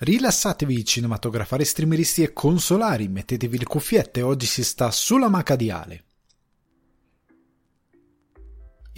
[0.00, 6.04] Rilassatevi cinematografari, streameristi e consolari, mettetevi le cuffiette, oggi si sta sulla maca di Ale.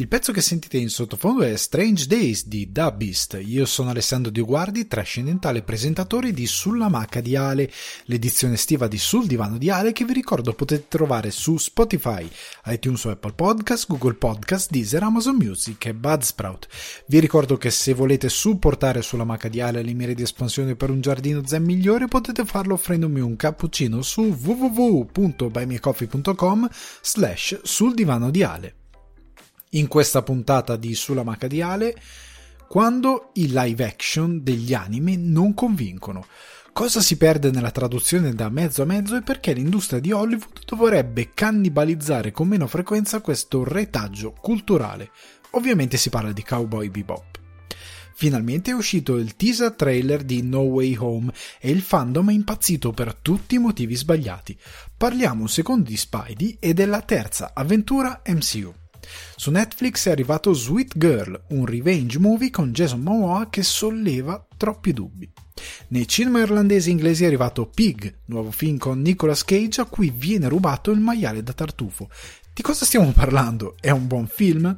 [0.00, 3.38] Il pezzo che sentite in sottofondo è Strange Days di Da Beast.
[3.44, 7.70] Io sono Alessandro Dioguardi, trascendentale presentatore di Sulla Maca di Ale,
[8.04, 12.26] l'edizione estiva di Sul Divano di Ale che vi ricordo potete trovare su Spotify,
[12.64, 16.68] iTunes o Apple Podcast, Google Podcast, Deezer, Amazon Music e Budsprout.
[17.06, 20.88] Vi ricordo che se volete supportare Sulla Maca di Ale le mire di espansione per
[20.88, 26.70] un giardino zen migliore potete farlo offrendomi un cappuccino su www.buymeacoffee.com
[27.02, 28.76] slash sul divano di Ale
[29.70, 31.48] in questa puntata di Sulla Maca
[32.66, 36.26] quando i live action degli anime non convincono.
[36.72, 41.30] Cosa si perde nella traduzione da mezzo a mezzo e perché l'industria di Hollywood dovrebbe
[41.34, 45.10] cannibalizzare con meno frequenza questo retaggio culturale.
[45.50, 47.38] Ovviamente si parla di Cowboy Bebop.
[48.14, 52.92] Finalmente è uscito il teaser trailer di No Way Home e il fandom è impazzito
[52.92, 54.56] per tutti i motivi sbagliati.
[54.96, 58.79] Parliamo un secondo di Spidey e della terza avventura MCU.
[59.36, 64.92] Su Netflix è arrivato Sweet Girl, un revenge movie con Jason Momoa che solleva troppi
[64.92, 65.30] dubbi.
[65.88, 70.12] Nei cinema irlandesi e inglesi è arrivato Pig, nuovo film con Nicolas Cage a cui
[70.14, 72.08] viene rubato il maiale da tartufo.
[72.52, 73.76] Di cosa stiamo parlando?
[73.80, 74.76] È un buon film?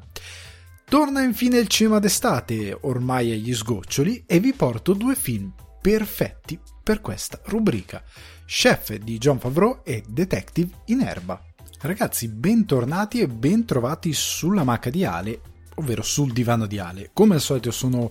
[0.84, 7.00] Torna infine il cinema d'estate, ormai agli sgoccioli, e vi porto due film perfetti per
[7.00, 8.02] questa rubrica.
[8.46, 11.42] Chef di John Favreau e Detective in erba.
[11.82, 15.40] Ragazzi, bentornati e bentrovati sulla macca di Ale,
[15.74, 17.10] ovvero sul divano di Ale.
[17.12, 18.08] Come al solito sono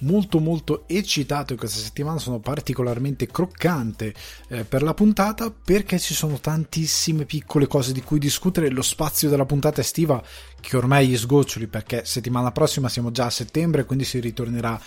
[0.00, 4.12] molto molto eccitato questa settimana, sono particolarmente croccante
[4.48, 9.30] eh, per la puntata perché ci sono tantissime piccole cose di cui discutere, lo spazio
[9.30, 10.22] della puntata estiva
[10.60, 14.78] che ormai gli sgoccioli perché settimana prossima siamo già a settembre, quindi si ritornerà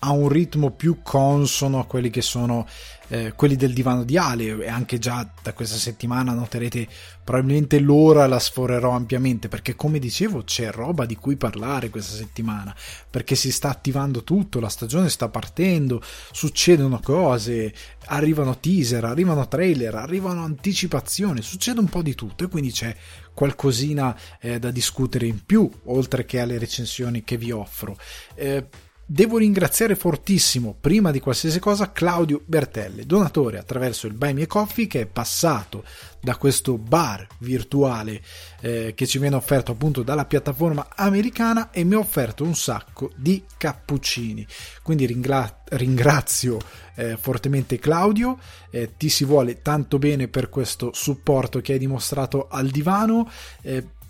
[0.00, 2.66] a un ritmo più consono a quelli che sono
[3.08, 4.64] eh, quelli del divano di Ale.
[4.64, 6.86] E anche già da questa settimana noterete
[7.24, 12.74] probabilmente l'ora la sforerò ampiamente perché come dicevo c'è roba di cui parlare questa settimana
[13.10, 16.00] perché si sta attivando tutto la stagione sta partendo
[16.30, 17.74] succedono cose
[18.06, 22.94] arrivano teaser arrivano trailer arrivano anticipazioni succede un po' di tutto e quindi c'è
[23.36, 27.98] qualcosina eh, da discutere in più oltre che alle recensioni che vi offro.
[28.34, 28.66] Eh,
[29.08, 34.88] Devo ringraziare fortissimo, prima di qualsiasi cosa, Claudio Bertelli, donatore attraverso il Buy Me Coffee
[34.88, 35.84] che è passato
[36.20, 38.20] da questo bar virtuale
[38.62, 43.12] eh, che ci viene offerto appunto dalla piattaforma americana e mi ha offerto un sacco
[43.14, 44.44] di cappuccini.
[44.82, 46.58] Quindi ringra- ringrazio
[46.96, 48.40] eh, fortemente Claudio,
[48.70, 53.30] eh, ti si vuole tanto bene per questo supporto che hai dimostrato al divano.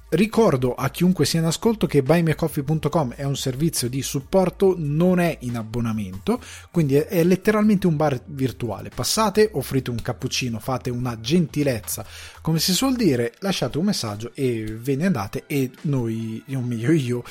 [0.09, 5.37] Ricordo a chiunque sia in ascolto che buymeacoffee.com è un servizio di supporto, non è
[5.41, 6.41] in abbonamento,
[6.71, 8.91] quindi è, letteralmente un bar virtuale.
[8.95, 12.07] Passate, offrite un cappuccino, fate una gentilezza,
[12.41, 16.93] come si suol dire, lasciate un messaggio e ve ne andate e noi, o meglio
[16.93, 17.25] io,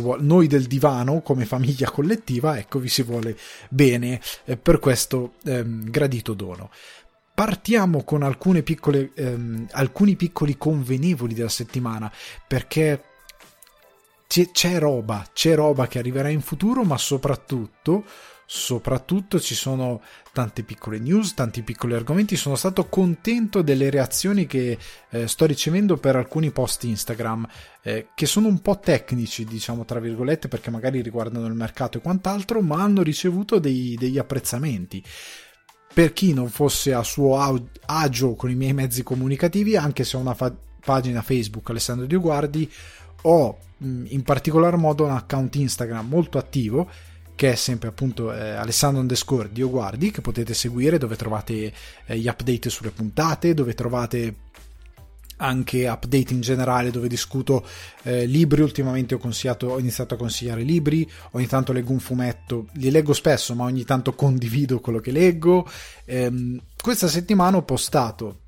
[0.00, 3.38] vuole, noi del divano come famiglia collettiva, ecco, vi si vuole
[3.68, 6.70] bene eh, per questo ehm, gradito dono.
[7.36, 12.10] Partiamo con piccole, ehm, alcuni piccoli convenevoli della settimana
[12.46, 13.02] perché
[14.26, 18.04] c'è, c'è roba, c'è roba che arriverà in futuro, ma soprattutto
[18.48, 20.00] soprattutto ci sono
[20.32, 22.36] tante piccole news, tanti piccoli argomenti.
[22.36, 24.78] Sono stato contento delle reazioni che
[25.10, 27.46] eh, sto ricevendo per alcuni post Instagram,
[27.82, 32.00] eh, che sono un po' tecnici, diciamo tra virgolette, perché magari riguardano il mercato e
[32.00, 35.04] quant'altro, ma hanno ricevuto dei, degli apprezzamenti
[35.96, 37.38] per chi non fosse a suo
[37.86, 42.70] agio con i miei mezzi comunicativi, anche se ho una fa- pagina Facebook Alessandro Dioguardi,
[43.22, 46.86] ho in particolar modo un account Instagram molto attivo
[47.34, 51.72] che è sempre appunto eh, Alessandro underscore Dioguardi che potete seguire dove trovate
[52.04, 54.34] eh, gli update sulle puntate, dove trovate
[55.36, 57.66] anche update in generale dove discuto
[58.02, 58.62] eh, libri.
[58.62, 61.08] Ultimamente ho, ho, iniziato a consigliare libri.
[61.32, 62.68] Ogni tanto leggo un fumetto.
[62.74, 65.68] Li leggo spesso ma ogni tanto condivido quello che leggo.
[66.04, 68.40] Ehm, questa settimana ho postato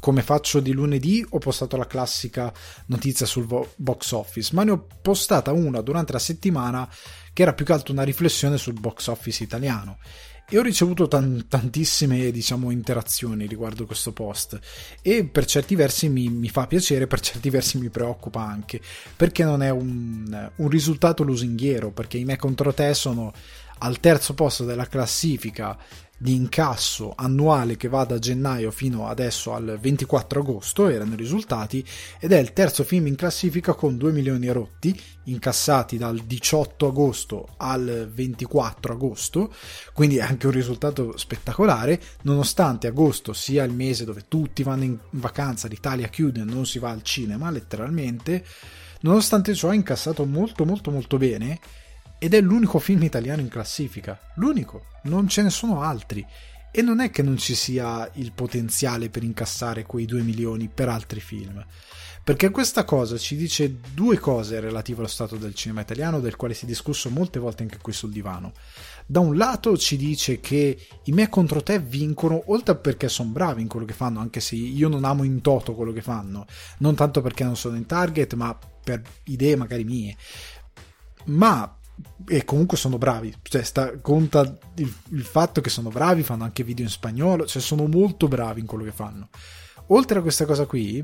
[0.00, 2.50] come faccio di lunedì ho postato la classica
[2.86, 6.88] notizia sul vo- box office ma ne ho postata una durante la settimana
[7.34, 9.98] che era più che altro una riflessione sul box office italiano
[10.52, 14.58] e ho ricevuto tan- tantissime diciamo interazioni riguardo questo post
[15.00, 18.80] e per certi versi mi, mi, fa piacere per certi versi mi preoccupa anche
[19.16, 23.32] perché non è un, un risultato lusinghiero perché i me contro te sono
[23.82, 25.76] al terzo posto della classifica
[26.22, 31.82] di incasso annuale che va da gennaio fino adesso al 24 agosto, erano i risultati,
[32.18, 34.94] ed è il terzo film in classifica con 2 milioni rotti,
[35.24, 39.50] incassati dal 18 agosto al 24 agosto,
[39.94, 44.98] quindi è anche un risultato spettacolare, nonostante agosto sia il mese dove tutti vanno in
[45.12, 48.44] vacanza, l'Italia chiude, non si va al cinema letteralmente,
[49.00, 51.58] nonostante ciò ha incassato molto molto molto bene
[52.22, 56.24] ed è l'unico film italiano in classifica, l'unico, non ce ne sono altri.
[56.70, 60.90] E non è che non ci sia il potenziale per incassare quei 2 milioni per
[60.90, 61.64] altri film.
[62.22, 66.52] Perché questa cosa ci dice due cose relative allo stato del cinema italiano, del quale
[66.52, 68.52] si è discusso molte volte anche qui sul divano.
[69.06, 73.62] Da un lato ci dice che i me contro te vincono, oltre perché sono bravi
[73.62, 76.44] in quello che fanno, anche se io non amo in toto quello che fanno,
[76.80, 80.16] non tanto perché non sono in target, ma per idee magari mie.
[81.24, 81.79] Ma
[82.26, 84.40] e comunque sono bravi, cioè sta, conta
[84.76, 88.60] il, il, fatto che sono bravi, fanno anche video in spagnolo, cioè sono molto bravi
[88.60, 89.28] in quello che fanno.
[89.88, 91.02] Oltre a questa cosa qui,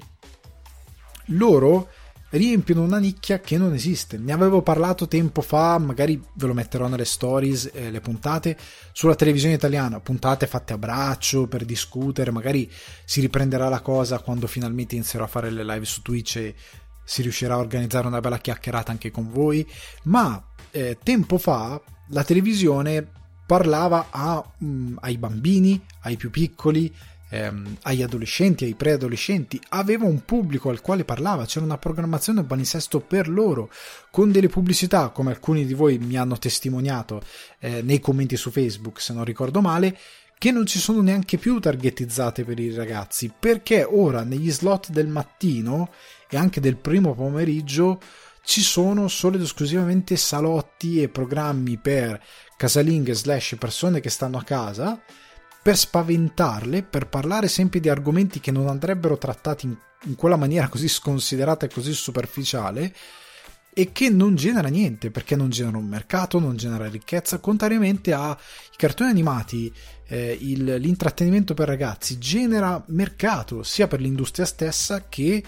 [1.26, 1.88] loro
[2.30, 4.18] riempiono una nicchia che non esiste.
[4.18, 8.56] Ne avevo parlato tempo fa, magari ve lo metterò nelle stories, eh, le puntate
[8.92, 12.70] sulla televisione italiana, puntate fatte a braccio per discutere, magari
[13.04, 16.54] si riprenderà la cosa quando finalmente inizierò a fare le live su Twitch e
[17.06, 19.66] si riuscirà a organizzare una bella chiacchierata anche con voi,
[20.02, 23.06] ma eh, tempo fa la televisione
[23.46, 26.92] parlava a, um, ai bambini, ai più piccoli,
[27.30, 33.00] ehm, agli adolescenti, ai preadolescenti, aveva un pubblico al quale parlava, c'era una programmazione palinsesto
[33.00, 33.70] per loro,
[34.10, 37.22] con delle pubblicità, come alcuni di voi mi hanno testimoniato
[37.60, 39.96] eh, nei commenti su Facebook, se non ricordo male,
[40.38, 45.06] che non ci sono neanche più targetizzate per i ragazzi, perché ora negli slot del
[45.06, 45.90] mattino
[46.28, 48.00] e anche del primo pomeriggio
[48.42, 52.22] ci sono solo ed esclusivamente salotti e programmi per
[52.56, 55.00] casalinghe slash persone che stanno a casa
[55.60, 60.68] per spaventarle, per parlare sempre di argomenti che non andrebbero trattati in, in quella maniera
[60.68, 62.94] così sconsiderata e così superficiale
[63.78, 68.34] e che non genera niente perché non genera un mercato, non genera ricchezza, contrariamente ai
[68.74, 69.70] cartoni animati,
[70.06, 75.42] eh, il, l'intrattenimento per ragazzi genera mercato sia per l'industria stessa che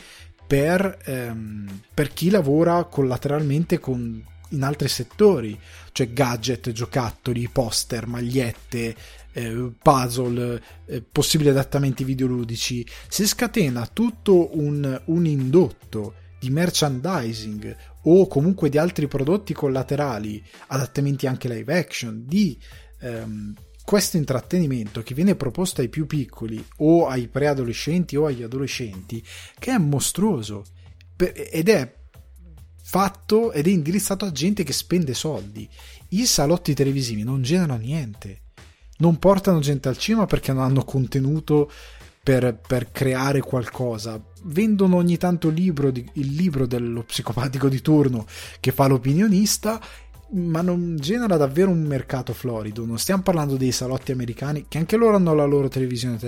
[0.48, 5.56] per, ehm, per chi lavora collateralmente con, in altri settori,
[5.92, 8.96] cioè gadget, giocattoli, poster, magliette,
[9.32, 12.84] eh, puzzle, eh, possibili adattamenti videoludici.
[13.08, 21.26] Si scatena tutto un, un indotto di merchandising o comunque di altri prodotti collaterali, adattamenti
[21.26, 22.58] anche live action, di
[23.00, 23.54] ehm,
[23.88, 29.24] questo intrattenimento che viene proposto ai più piccoli o ai preadolescenti o agli adolescenti,
[29.58, 30.62] che è mostruoso
[31.16, 31.94] ed è
[32.82, 35.66] fatto ed è indirizzato a gente che spende soldi.
[36.08, 38.40] I salotti televisivi non generano niente,
[38.98, 41.72] non portano gente al cinema perché non hanno contenuto
[42.22, 44.22] per, per creare qualcosa.
[44.42, 48.26] Vendono ogni tanto libro di, il libro dello psicopatico di turno
[48.60, 49.80] che fa l'opinionista
[50.30, 52.84] ma non genera davvero un mercato florido.
[52.84, 56.18] Non stiamo parlando dei salotti americani, che anche loro hanno la loro televisione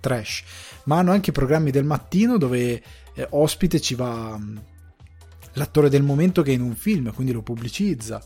[0.00, 0.42] trash,
[0.84, 2.82] ma hanno anche i programmi del mattino dove
[3.14, 4.56] eh, ospite ci va mm,
[5.54, 8.22] l'attore del momento che è in un film, quindi lo pubblicizza.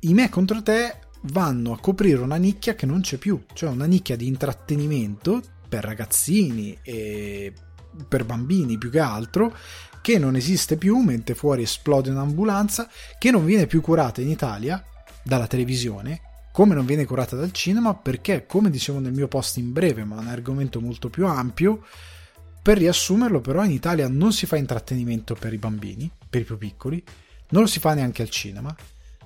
[0.00, 3.84] I me contro te vanno a coprire una nicchia che non c'è più, cioè una
[3.84, 7.52] nicchia di intrattenimento per ragazzini e
[8.08, 9.54] per bambini più che altro
[10.02, 14.84] che non esiste più mentre fuori esplode un'ambulanza, che non viene più curata in Italia
[15.22, 16.20] dalla televisione,
[16.52, 20.16] come non viene curata dal cinema, perché, come dicevo nel mio post in breve, ma
[20.16, 21.82] è un argomento molto più ampio,
[22.60, 26.58] per riassumerlo però in Italia non si fa intrattenimento per i bambini, per i più
[26.58, 27.02] piccoli,
[27.50, 28.74] non lo si fa neanche al cinema,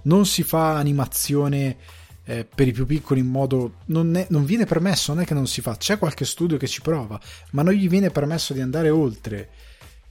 [0.02, 1.76] non si fa animazione
[2.25, 5.35] eh, per i più piccoli in modo non, è, non, viene permesso, non è che
[5.35, 7.21] non si fa, c'è qualche studio che ci prova,
[7.52, 9.50] ma non gli viene permesso di andare oltre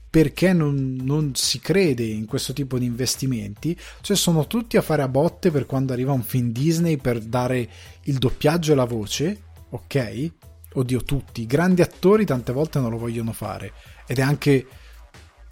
[0.08, 5.02] perché non, non, si crede in questo tipo di investimenti, cioè sono tutti a fare
[5.02, 7.68] a botte per quando arriva un film Disney per dare
[8.04, 10.32] il doppiaggio e la voce, ok?
[10.74, 13.72] Oddio, tutti, i grandi attori tante volte non lo vogliono fare
[14.06, 14.66] ed è anche...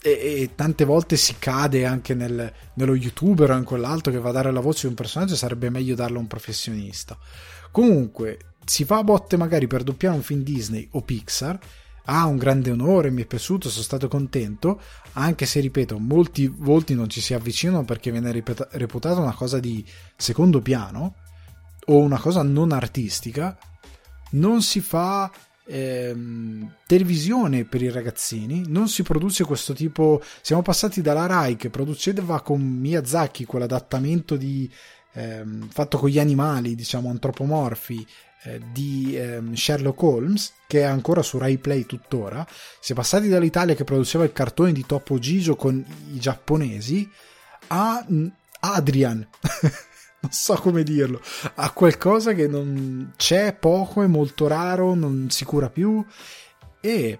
[0.07, 4.29] E, e tante volte si cade anche nel, nello youtuber o in quell'altro che va
[4.29, 7.19] a dare la voce di un personaggio, sarebbe meglio darlo a un professionista.
[7.71, 11.59] Comunque, si fa a botte magari per doppiare un film Disney o Pixar
[12.07, 14.81] ha un grande onore, mi è piaciuto, sono stato contento,
[15.13, 19.85] anche se ripeto, molti volti non ci si avvicinano perché viene reputata una cosa di
[20.17, 21.15] secondo piano
[21.87, 23.57] o una cosa non artistica,
[24.33, 25.31] non si fa
[25.67, 31.71] ehm, televisione per i ragazzini, non si produce questo tipo, siamo passati dalla Rai che
[31.71, 34.71] produceva con Miyazaki quell'adattamento di
[35.15, 38.07] ehm, fatto con gli animali, diciamo antropomorfi,
[38.73, 42.47] di ehm, Sherlock Holmes, che è ancora su Rai Play tuttora.
[42.81, 47.09] Si è passati dall'Italia che produceva il cartone di Topo Gigio con i giapponesi
[47.69, 48.27] a mm,
[48.61, 49.27] Adrian.
[50.21, 51.21] non so come dirlo,
[51.57, 56.05] a qualcosa che non c'è poco, è molto raro, non si cura più
[56.81, 57.19] e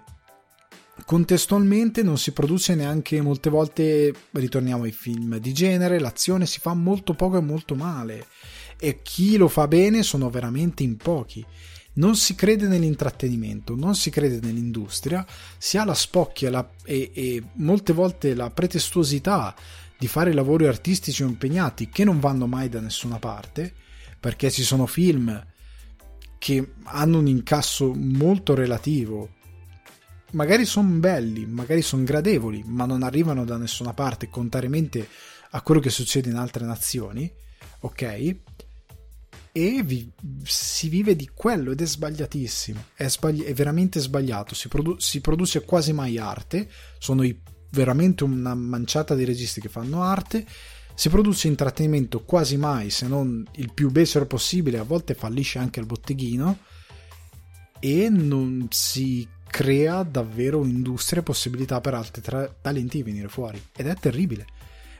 [1.05, 6.73] contestualmente non si produce neanche molte volte, ritorniamo ai film di genere, l'azione si fa
[6.73, 8.25] molto poco e molto male
[8.85, 11.43] e chi lo fa bene sono veramente in pochi.
[11.93, 15.25] Non si crede nell'intrattenimento, non si crede nell'industria,
[15.57, 19.55] si ha la spocchia la, e, e molte volte la pretestuosità
[19.97, 23.73] di fare lavori artistici impegnati che non vanno mai da nessuna parte,
[24.19, 25.43] perché ci sono film
[26.37, 29.29] che hanno un incasso molto relativo.
[30.33, 35.07] Magari sono belli, magari sono gradevoli, ma non arrivano da nessuna parte, contrariamente
[35.51, 37.31] a quello che succede in altre nazioni,
[37.79, 38.35] ok?
[39.57, 40.11] E vi,
[40.43, 45.21] si vive di quello ed è sbagliatissimo, è, sbagli- è veramente sbagliato, si, produ- si
[45.21, 46.69] produce quasi mai arte,
[46.99, 47.39] sono i
[47.75, 50.45] veramente una manciata di registi che fanno arte.
[50.95, 55.81] Si produce intrattenimento quasi mai, se non il più becero possibile, a volte fallisce anche
[55.81, 56.57] il botteghino
[57.79, 63.61] e non si crea davvero industria e possibilità per altri tra- talenti di venire fuori.
[63.75, 64.45] Ed è terribile.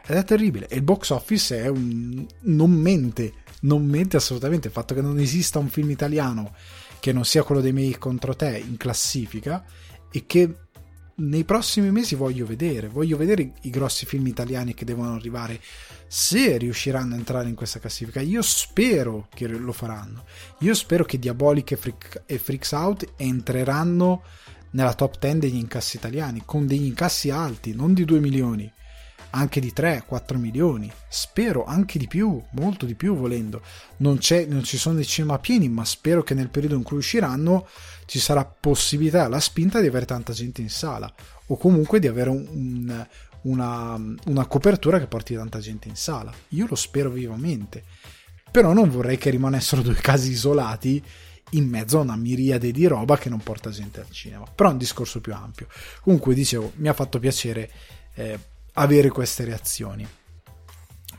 [0.06, 0.68] Ed è terribile.
[0.68, 2.26] E il box office è un...
[2.42, 3.34] non mente,
[3.66, 4.68] non mente assolutamente.
[4.68, 6.54] Il fatto che non esista un film italiano
[7.00, 9.64] che non sia quello dei miei contro te in classifica
[10.12, 10.56] e che
[11.18, 15.62] nei prossimi mesi voglio vedere, voglio vedere i grossi film italiani che devono arrivare,
[16.08, 18.22] se riusciranno a entrare in questa classifica.
[18.22, 20.26] Io spero che lo faranno.
[20.60, 24.24] Io spero che Diabolic e, Freak, e Freaks Out entreranno
[24.72, 28.70] nella top 10 degli incassi italiani, con degli incassi alti, non di 2 milioni,
[29.36, 30.92] anche di 3-4 milioni.
[31.08, 33.62] Spero anche di più, molto di più volendo.
[33.98, 37.68] Non, non ci sono dei cinema pieni, ma spero che nel periodo in cui usciranno
[38.06, 41.12] ci sarà possibilità, la spinta di avere tanta gente in sala
[41.48, 43.08] o comunque di avere un, un,
[43.42, 46.34] una, una copertura che porti tanta gente in sala.
[46.50, 47.84] Io lo spero vivamente,
[48.50, 51.04] però non vorrei che rimanessero due casi isolati
[51.52, 54.46] in mezzo a una miriade di roba che non porta gente al cinema.
[54.46, 55.68] Però è un discorso più ampio.
[56.02, 57.72] Comunque, dicevo, mi ha fatto piacere
[58.16, 58.40] eh,
[58.76, 60.08] avere queste reazioni.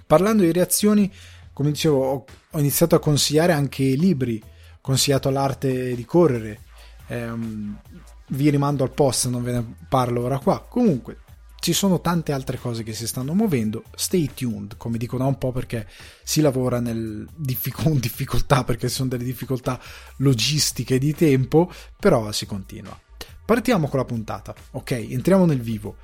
[0.06, 1.12] Parlando di reazioni,
[1.52, 6.60] come dicevo, ho, iniziato a consigliare anche libri, ho consigliato l'arte di correre,
[7.08, 7.80] ehm,
[8.28, 10.60] vi rimando al post, non ve ne parlo ora qua.
[10.60, 11.18] Comunque,
[11.58, 13.82] ci sono tante altre cose che si stanno muovendo.
[13.94, 15.88] Stay tuned, come dico da un po', perché
[16.22, 19.80] si lavora nel diffic- difficoltà, perché sono delle difficoltà
[20.18, 22.98] logistiche di tempo, però si continua.
[23.44, 24.90] Partiamo con la puntata, ok?
[24.90, 25.96] Entriamo nel vivo.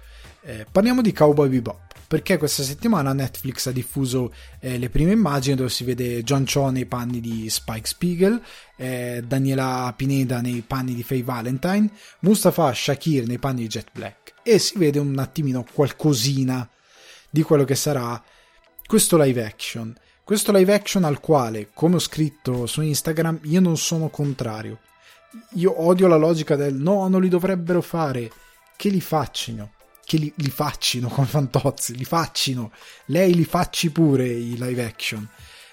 [0.45, 5.55] Eh, parliamo di Cowboy Bebop perché questa settimana Netflix ha diffuso eh, le prime immagini
[5.55, 8.43] dove si vede John Cho nei panni di Spike Spiegel,
[8.77, 11.89] eh, Daniela Pineda nei panni di Faye Valentine,
[12.21, 16.69] Mustafa Shakir nei panni di Jet Black e si vede un attimino qualcosina
[17.31, 18.23] di quello che sarà
[18.85, 19.97] questo live action.
[20.25, 24.81] Questo live action al quale, come ho scritto su Instagram, io non sono contrario.
[25.55, 28.31] Io odio la logica del no, non li dovrebbero fare,
[28.77, 29.73] che li facciano
[30.12, 32.71] che li, li faccino come Fantozzi, li faccino,
[33.07, 35.26] lei li facci pure i live action.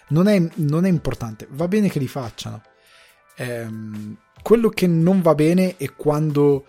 [0.09, 2.61] Non è, non è importante, va bene che li facciano.
[3.35, 6.67] Ehm, quello che non va bene è quando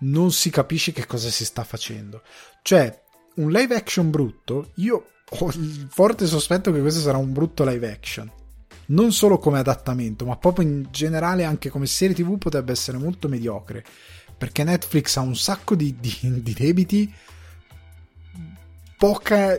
[0.00, 2.22] non si capisce che cosa si sta facendo.
[2.60, 3.02] Cioè,
[3.36, 7.90] un live action brutto, io ho il forte sospetto che questo sarà un brutto live
[7.90, 8.30] action.
[8.88, 13.26] Non solo come adattamento, ma proprio in generale anche come serie TV potrebbe essere molto
[13.26, 13.84] mediocre
[14.36, 17.12] perché Netflix ha un sacco di, di, di debiti,
[18.96, 19.58] poca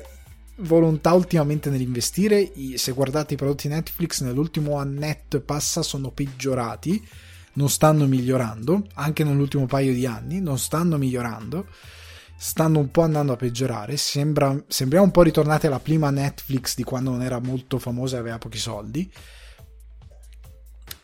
[0.58, 2.52] volontà ultimamente nell'investire.
[2.76, 7.06] Se guardate i prodotti Netflix nell'ultimo annetto e passa sono peggiorati,
[7.54, 11.68] non stanno migliorando, anche nell'ultimo paio di anni, non stanno migliorando,
[12.38, 13.98] stanno un po' andando a peggiorare.
[13.98, 18.20] Sembra, sembriamo un po' ritornati alla prima Netflix di quando non era molto famosa e
[18.20, 19.12] aveva pochi soldi.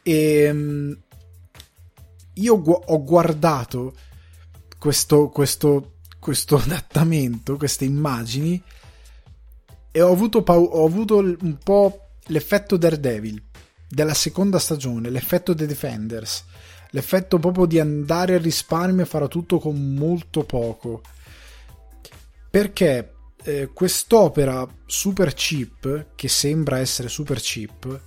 [0.04, 1.03] E ehm,
[2.36, 3.94] io gu- ho guardato
[4.78, 8.62] questo, questo, questo adattamento, queste immagini
[9.92, 13.42] e ho avuto, pau- ho avuto un po' l'effetto Daredevil
[13.88, 16.46] della seconda stagione, l'effetto The Defenders,
[16.90, 21.02] l'effetto proprio di andare a risparmio e fare tutto con molto poco.
[22.50, 23.14] Perché
[23.44, 28.00] eh, quest'opera super cheap, che sembra essere super cheap,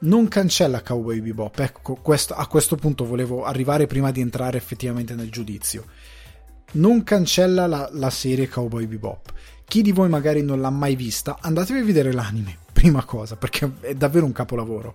[0.00, 1.58] non cancella Cowboy Bebop.
[1.58, 5.84] Ecco, questo, a questo punto volevo arrivare prima di entrare effettivamente nel giudizio.
[6.72, 9.32] Non cancella la, la serie Cowboy Bebop.
[9.64, 13.70] chi di voi magari non l'ha mai vista, andatevi a vedere l'anime, prima cosa, perché
[13.80, 14.94] è davvero un capolavoro.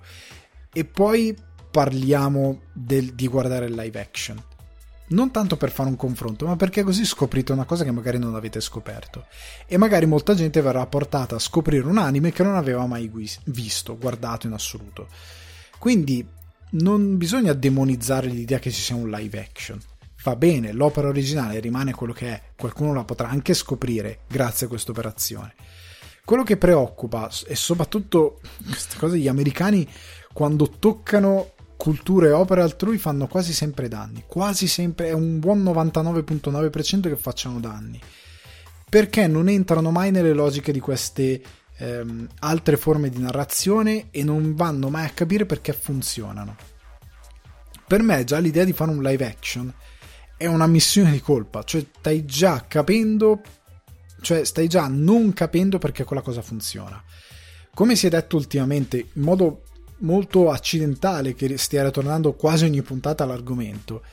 [0.72, 1.36] E poi
[1.69, 4.41] parliamo del, di guardare il live action.
[5.05, 8.36] Non tanto per fare un confronto, ma perché così scoprite una cosa che magari non
[8.36, 9.25] avete scoperto.
[9.67, 13.12] E magari molta gente verrà portata a scoprire un anime che non aveva mai
[13.45, 15.07] visto, guardato in assoluto.
[15.77, 16.25] Quindi
[16.72, 19.79] non bisogna demonizzare l'idea che ci sia un live action.
[20.24, 24.69] Va bene, l'opera originale rimane quello che è, qualcuno la potrà anche scoprire grazie a
[24.69, 25.53] questa operazione.
[26.24, 29.86] Quello che preoccupa, e soprattutto queste cose, gli americani
[30.31, 31.52] quando toccano
[31.83, 37.17] culture e opere altrui fanno quasi sempre danni, quasi sempre, è un buon 99.9% che
[37.17, 37.99] facciano danni,
[38.89, 41.41] perché non entrano mai nelle logiche di queste
[41.79, 46.55] ehm, altre forme di narrazione e non vanno mai a capire perché funzionano.
[47.85, 49.73] Per me già l'idea di fare un live action
[50.37, 53.41] è una missione di colpa, cioè stai già capendo,
[54.21, 57.03] cioè stai già non capendo perché quella cosa funziona.
[57.73, 59.62] Come si è detto ultimamente in modo
[60.03, 64.03] molto accidentale che stia ritornando quasi ogni puntata all'argomento,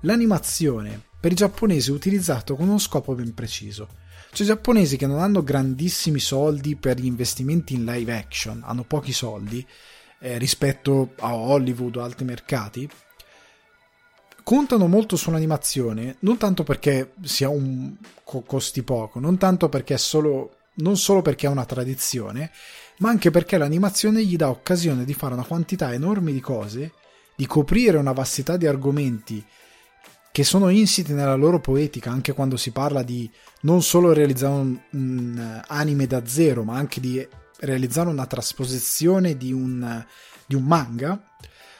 [0.00, 3.88] l'animazione per i giapponesi è utilizzato con uno scopo ben preciso.
[4.30, 8.84] Cioè i giapponesi che non hanno grandissimi soldi per gli investimenti in live action, hanno
[8.84, 9.66] pochi soldi
[10.20, 12.88] eh, rispetto a Hollywood o altri mercati,
[14.42, 20.52] contano molto sull'animazione, non tanto perché sia un costi poco, non tanto perché è solo
[20.78, 22.50] non solo perché è una tradizione,
[22.98, 26.92] ma anche perché l'animazione gli dà occasione di fare una quantità enorme di cose,
[27.36, 29.44] di coprire una vastità di argomenti
[30.30, 33.28] che sono insiti nella loro poetica, anche quando si parla di
[33.62, 37.26] non solo realizzare un, un anime da zero, ma anche di
[37.60, 40.04] realizzare una trasposizione di un,
[40.46, 41.20] di un manga,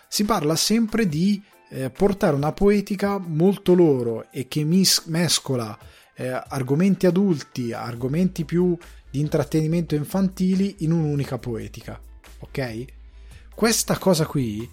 [0.08, 5.78] si parla sempre di eh, portare una poetica molto loro e che mis- mescola
[6.16, 8.76] eh, argomenti adulti, argomenti più
[9.10, 12.00] di intrattenimento infantili in un'unica poetica.
[12.40, 12.84] Ok?
[13.54, 14.68] Questa cosa qui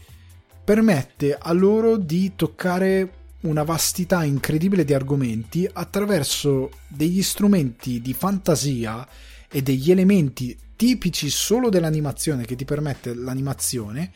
[0.64, 9.08] permette a loro di toccare una vastità incredibile di argomenti attraverso degli strumenti di fantasia
[9.50, 14.12] e degli elementi tipici solo dell'animazione che ti permette l'animazione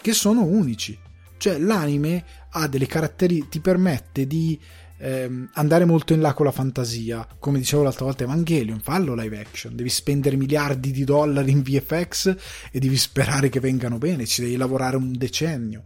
[0.00, 0.98] che sono unici.
[1.36, 4.58] Cioè l'anime ha delle caratteristiche, ti permette di
[4.98, 7.26] ehm, andare molto in là con la fantasia.
[7.38, 9.74] Come dicevo l'altra volta, Evangelion, fallo live action.
[9.74, 12.36] Devi spendere miliardi di dollari in VFX
[12.70, 14.26] e devi sperare che vengano bene.
[14.26, 15.84] Ci devi lavorare un decennio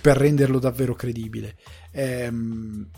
[0.00, 1.56] per renderlo davvero credibile.
[1.92, 2.88] Ehm,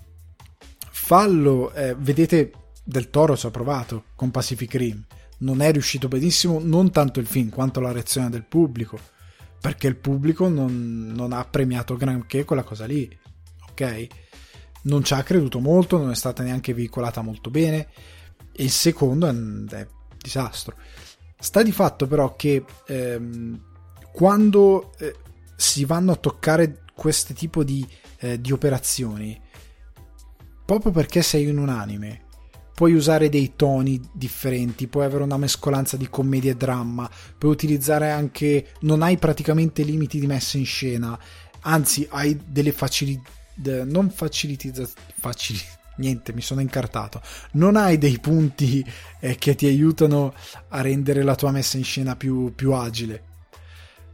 [0.90, 2.52] fallo, eh, vedete,
[2.86, 5.04] Del Toro ci ha provato con Pacific Rim.
[5.38, 8.98] Non è riuscito benissimo, non tanto il film quanto la reazione del pubblico,
[9.60, 13.18] perché il pubblico non, non ha premiato granché quella cosa lì.
[13.70, 14.06] Ok?
[14.84, 17.88] Non ci ha creduto molto, non è stata neanche veicolata molto bene
[18.52, 19.66] e il secondo è un
[20.16, 20.76] disastro.
[21.38, 23.60] Sta di fatto però che ehm,
[24.12, 25.14] quando eh,
[25.56, 27.86] si vanno a toccare questo tipo di,
[28.18, 29.40] eh, di operazioni,
[30.64, 32.22] proprio perché sei in un anime,
[32.74, 38.10] puoi usare dei toni differenti, puoi avere una mescolanza di commedia e dramma, puoi utilizzare
[38.10, 41.18] anche, non hai praticamente limiti di messa in scena,
[41.60, 43.42] anzi hai delle facilità
[43.84, 44.88] non facilitizza
[45.20, 45.60] facili,
[45.96, 48.84] niente mi sono incartato non hai dei punti
[49.20, 50.34] eh, che ti aiutano
[50.68, 53.22] a rendere la tua messa in scena più, più agile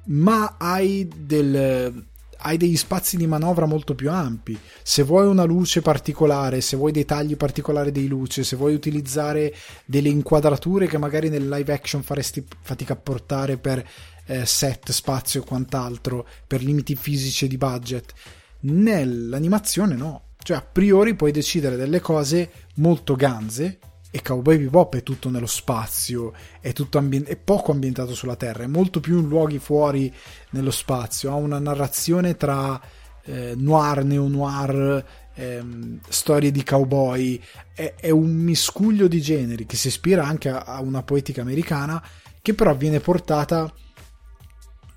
[0.05, 2.09] ma hai del
[2.43, 4.59] hai degli spazi di manovra molto più ampi.
[4.83, 9.55] Se vuoi una luce particolare, se vuoi dei tagli particolari di luce, se vuoi utilizzare
[9.85, 13.87] delle inquadrature che magari nel live action faresti fatica a portare per
[14.27, 18.13] eh, set, spazio e quant'altro, per limiti fisici e di budget,
[18.61, 23.79] Nell'animazione no, cioè a priori puoi decidere delle cose molto ganze
[24.11, 28.65] e Cowboy Bebop è tutto nello spazio, è, tutto ambien- è poco ambientato sulla Terra,
[28.65, 30.13] è molto più in luoghi fuori
[30.51, 32.81] nello spazio, ha una narrazione tra
[33.23, 37.41] eh, noir, neo-noir, ehm, storie di cowboy,
[37.73, 42.03] è, è, un miscuglio di generi che si ispira anche a, a una poetica americana
[42.43, 43.73] che però viene portata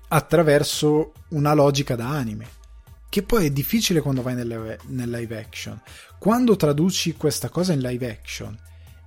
[0.08, 2.62] attraverso una logica da anime
[3.14, 5.80] che poi è difficile quando vai nel, nel live action.
[6.18, 8.58] Quando traduci questa cosa in live action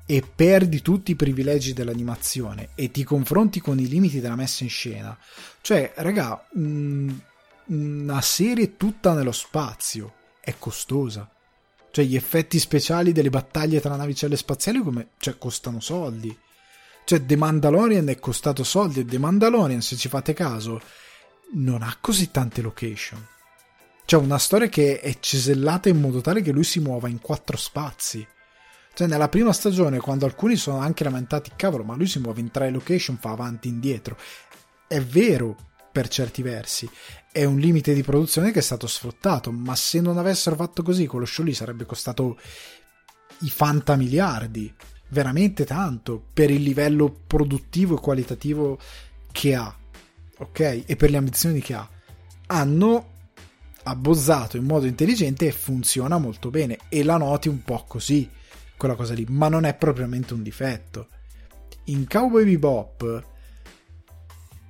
[0.06, 4.70] e perdi tutti i privilegi dell'animazione e ti confronti con i limiti della messa in
[4.70, 5.18] scena,
[5.60, 7.14] cioè, raga, un,
[7.66, 11.30] una serie tutta nello spazio è costosa.
[11.92, 16.34] Cioè, gli effetti speciali delle battaglie tra navicelle spaziali come, cioè, costano soldi.
[17.04, 20.80] Cioè, The Mandalorian è costato soldi e The Mandalorian, se ci fate caso,
[21.56, 23.36] non ha così tante location.
[24.08, 27.58] C'è una storia che è cesellata in modo tale che lui si muova in quattro
[27.58, 28.26] spazi.
[28.94, 32.50] Cioè, nella prima stagione, quando alcuni sono anche lamentati, cavolo, ma lui si muove in
[32.50, 34.18] tre location, fa avanti e indietro.
[34.88, 35.58] È vero
[35.92, 36.90] per certi versi.
[37.30, 41.06] È un limite di produzione che è stato sfruttato, ma se non avessero fatto così,
[41.06, 42.40] quello show lì sarebbe costato
[43.40, 44.74] i fanta miliardi.
[45.10, 48.80] Veramente tanto per il livello produttivo e qualitativo
[49.34, 49.76] che ha.
[50.38, 50.84] Ok?
[50.86, 51.90] E per le ambizioni che ha.
[52.46, 53.16] Hanno
[53.88, 56.78] abbozzato in modo intelligente e funziona molto bene.
[56.90, 58.30] E la noti un po' così
[58.78, 61.08] quella cosa lì, ma non è propriamente un difetto.
[61.86, 63.24] In Cowboy Bebop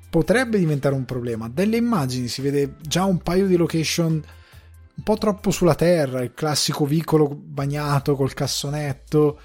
[0.10, 1.50] potrebbe diventare un problema.
[1.50, 6.34] Dalle immagini si vede già un paio di location un po' troppo sulla terra, il
[6.34, 9.40] classico vicolo bagnato col cassonetto.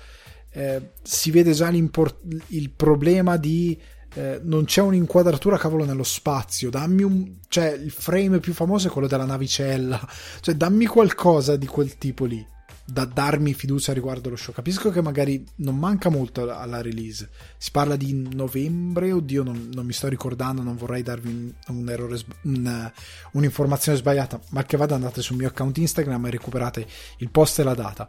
[0.51, 3.79] Eh, si vede già il problema di
[4.15, 8.91] eh, non c'è un'inquadratura cavolo nello spazio dammi un cioè il frame più famoso è
[8.91, 10.07] quello della navicella
[10.41, 12.47] cioè dammi qualcosa di quel tipo lì
[12.85, 14.53] da darmi fiducia riguardo lo show.
[14.53, 17.31] Capisco che magari non manca molto alla release.
[17.57, 22.21] Si parla di novembre, oddio, non, non mi sto ricordando, non vorrei darvi un errore,
[22.43, 22.93] un,
[23.33, 26.87] un'informazione sbagliata, ma che vada andate sul mio account Instagram e recuperate
[27.19, 28.09] il post e la data.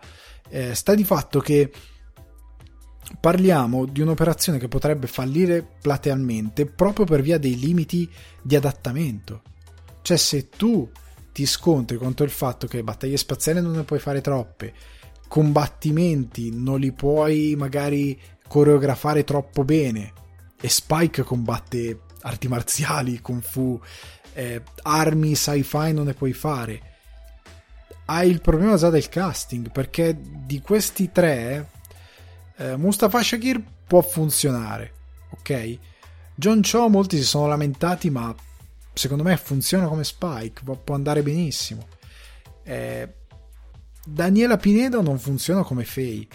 [0.49, 1.71] Eh, sta di fatto che
[3.19, 8.09] parliamo di un'operazione che potrebbe fallire platealmente proprio per via dei limiti
[8.41, 9.41] di adattamento.
[10.01, 10.89] Cioè, se tu
[11.31, 14.73] ti scontri contro il fatto che battaglie spaziali non ne puoi fare troppe,
[15.27, 20.13] combattimenti non li puoi magari coreografare troppo bene
[20.61, 23.79] e Spike combatte arti marziali, kung fu,
[24.33, 26.91] eh, armi sci-fi non ne puoi fare.
[28.05, 31.69] Hai il problema già del casting perché di questi tre
[32.57, 34.93] eh, Mustafa Shakir può funzionare,
[35.29, 35.77] ok?
[36.35, 38.33] John Cho molti si sono lamentati ma
[38.93, 41.87] secondo me funziona come Spike, può andare benissimo.
[42.63, 43.13] Eh,
[44.05, 46.27] Daniela Pinedo non funziona come Faye.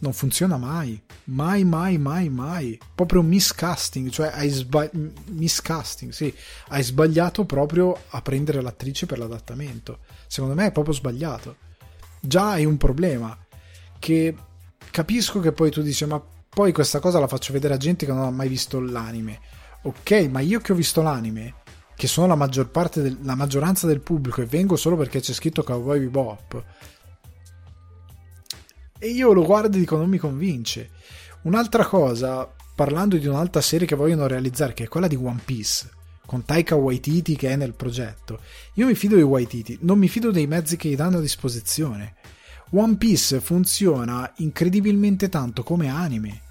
[0.00, 2.78] Non funziona mai, mai, mai, mai, mai.
[2.94, 4.88] Proprio miscasting, cioè hai, sba-
[5.26, 6.34] miscasting, sì.
[6.68, 9.98] hai sbagliato proprio a prendere l'attrice per l'adattamento.
[10.26, 11.56] Secondo me è proprio sbagliato.
[12.18, 13.36] Già hai un problema
[13.98, 14.34] che
[14.90, 18.12] capisco che poi tu dici, ma poi questa cosa la faccio vedere a gente che
[18.12, 19.40] non ha mai visto l'anime.
[19.82, 21.54] Ok, ma io che ho visto l'anime
[22.00, 25.34] che sono la maggior parte del, la maggioranza del pubblico e vengo solo perché c'è
[25.34, 26.64] scritto Cowboy Bebop.
[28.98, 30.90] E io lo guardo e dico non mi convince.
[31.42, 35.90] Un'altra cosa parlando di un'altra serie che vogliono realizzare che è quella di One Piece
[36.24, 38.40] con Taika Waititi che è nel progetto.
[38.74, 42.14] Io mi fido di Waititi non mi fido dei mezzi che gli danno a disposizione
[42.72, 46.42] One Piece funziona incredibilmente tanto come anime.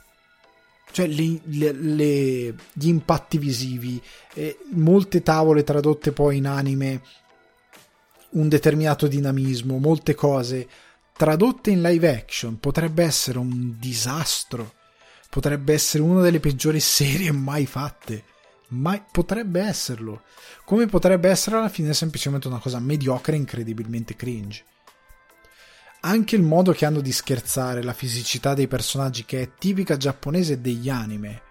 [0.91, 4.01] Cioè le, le, le, gli impatti visivi,
[4.34, 7.01] eh, molte tavole tradotte poi in anime,
[8.32, 10.67] un determinato dinamismo, molte cose
[11.15, 14.73] tradotte in live action potrebbe essere un disastro,
[15.29, 18.23] potrebbe essere una delle peggiori serie mai fatte.
[18.71, 20.21] Mai, potrebbe esserlo,
[20.63, 24.63] come potrebbe essere alla fine semplicemente una cosa mediocre e incredibilmente cringe
[26.02, 30.62] anche il modo che hanno di scherzare, la fisicità dei personaggi che è tipica giapponese
[30.62, 31.42] degli anime,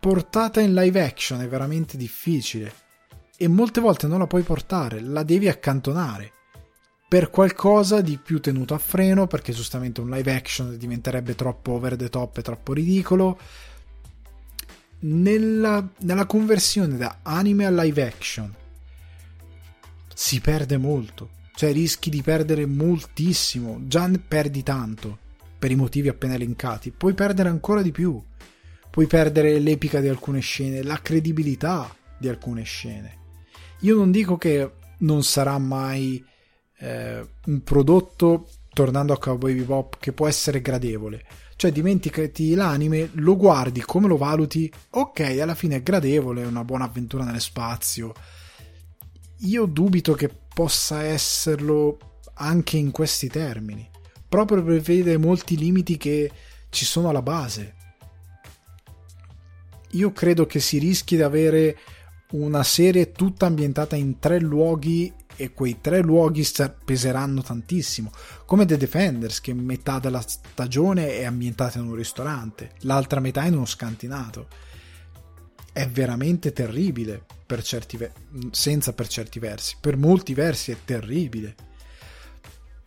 [0.00, 2.80] portata in live action è veramente difficile.
[3.36, 6.32] E molte volte non la puoi portare, la devi accantonare.
[7.08, 11.96] Per qualcosa di più tenuto a freno perché giustamente un live action diventerebbe troppo over
[11.96, 13.38] the top e troppo ridicolo.
[15.00, 18.54] Nella, nella conversione da anime a live action
[20.14, 25.18] si perde molto cioè rischi di perdere moltissimo, già perdi tanto
[25.60, 28.20] per i motivi appena elencati, puoi perdere ancora di più,
[28.90, 33.18] puoi perdere l'epica di alcune scene, la credibilità di alcune scene.
[33.82, 36.24] Io non dico che non sarà mai
[36.78, 41.24] eh, un prodotto, tornando a Cowboy Bebop, che può essere gradevole.
[41.54, 46.64] Cioè dimenticati l'anime, lo guardi, come lo valuti, ok, alla fine è gradevole, è una
[46.64, 48.12] buona avventura nello spazio.
[49.44, 53.88] Io dubito che possa esserlo anche in questi termini,
[54.28, 56.30] proprio per vedere molti limiti che
[56.70, 57.74] ci sono alla base.
[59.90, 61.76] Io credo che si rischi di avere
[62.32, 66.46] una serie tutta ambientata in tre luoghi e quei tre luoghi
[66.84, 68.12] peseranno tantissimo,
[68.46, 73.54] come The Defenders che metà della stagione è ambientata in un ristorante, l'altra metà in
[73.54, 74.46] uno scantinato.
[75.72, 78.12] È veramente terribile per certi ve-
[78.50, 81.54] senza per certi versi, per molti versi è terribile.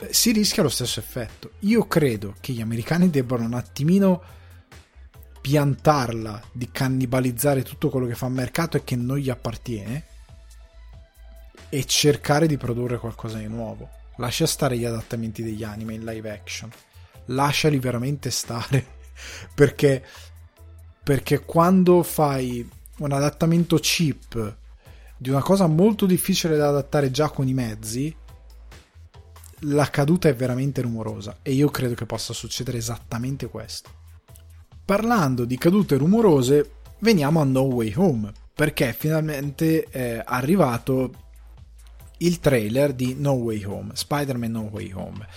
[0.09, 1.51] Si rischia lo stesso effetto.
[1.59, 4.21] Io credo che gli americani debbano un attimino
[5.41, 10.03] piantarla di cannibalizzare tutto quello che fa mercato e che non gli appartiene
[11.69, 13.89] e cercare di produrre qualcosa di nuovo.
[14.17, 16.71] Lascia stare gli adattamenti degli anime in live action.
[17.25, 18.85] lasciali veramente stare
[19.53, 20.03] perché
[21.03, 22.67] perché quando fai
[22.97, 24.57] un adattamento cheap
[25.17, 28.15] di una cosa molto difficile da adattare già con i mezzi
[29.59, 33.89] la caduta è veramente rumorosa e io credo che possa succedere esattamente questo.
[34.83, 41.23] Parlando di cadute rumorose veniamo a No Way Home perché finalmente è arrivato
[42.19, 45.27] il trailer di No Way Home, Spider-Man No Way Home,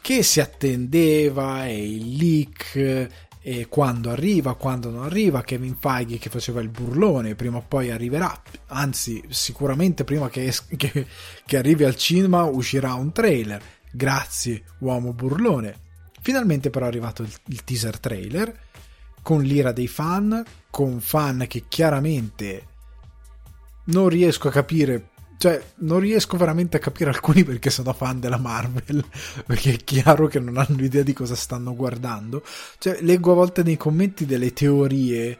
[0.00, 3.08] che si attendeva e il leak
[3.40, 7.90] e quando arriva, quando non arriva, Kevin Feige che faceva il burlone, prima o poi
[7.90, 11.06] arriverà, anzi sicuramente prima che, es- che,
[11.44, 15.86] che arrivi al cinema uscirà un trailer, grazie uomo burlone.
[16.20, 18.66] Finalmente però è arrivato il, il teaser trailer
[19.22, 22.66] con l'ira dei fan, con fan che chiaramente
[23.84, 28.38] non riesco a capire cioè, non riesco veramente a capire alcuni perché sono fan della
[28.38, 29.04] Marvel,
[29.46, 32.44] perché è chiaro che non hanno idea di cosa stanno guardando.
[32.78, 35.38] Cioè, leggo a volte nei commenti delle teorie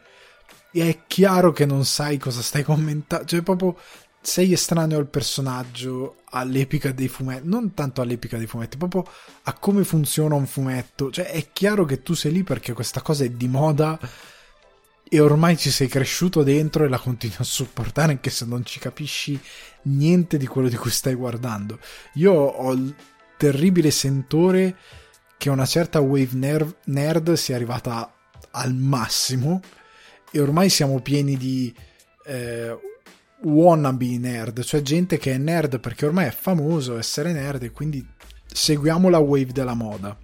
[0.71, 3.27] e è chiaro che non sai cosa stai commentando.
[3.27, 3.77] Cioè, proprio
[4.21, 9.05] sei estraneo al personaggio, all'epica dei fumetti, non tanto all'epica dei fumetti, proprio
[9.43, 11.11] a come funziona un fumetto.
[11.11, 13.99] Cioè, è chiaro che tu sei lì perché questa cosa è di moda
[15.11, 18.79] e ormai ci sei cresciuto dentro e la continui a supportare anche se non ci
[18.79, 19.39] capisci
[19.83, 21.79] niente di quello di cui stai guardando.
[22.15, 22.95] Io ho il
[23.37, 24.77] terribile sentore
[25.39, 28.13] che una certa wave nerd, nerd sia arrivata
[28.51, 29.61] al massimo
[30.31, 31.73] e ormai siamo pieni di
[32.27, 32.77] eh,
[33.43, 38.07] wannabe nerd, cioè gente che è nerd perché ormai è famoso essere nerd e quindi
[38.47, 40.17] seguiamo la wave della moda.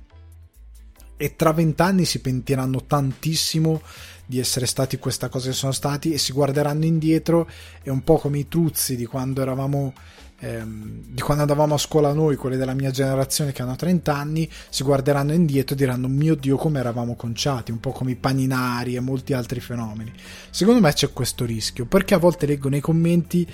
[1.17, 3.81] E tra vent'anni si pentiranno tantissimo
[4.27, 7.49] di essere stati questa cosa che sono stati e si guarderanno indietro
[7.83, 9.93] è un po' come i truzzi di quando eravamo
[10.41, 14.49] ehm, di quando andavamo a scuola noi, quelli della mia generazione che hanno 30 anni,
[14.69, 18.95] si guarderanno indietro e diranno mio Dio come eravamo conciati, un po' come i paninari
[18.95, 20.13] e molti altri fenomeni.
[20.51, 23.47] Secondo me c'è questo rischio, perché a volte leggo nei commenti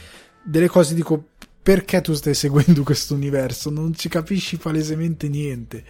[0.43, 1.29] delle cose dico
[1.63, 5.85] perché tu stai seguendo questo universo, non ci capisci palesemente niente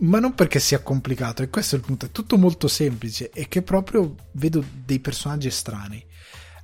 [0.00, 3.48] ma non perché sia complicato, e questo è il punto, è tutto molto semplice e
[3.48, 6.02] che proprio vedo dei personaggi strani.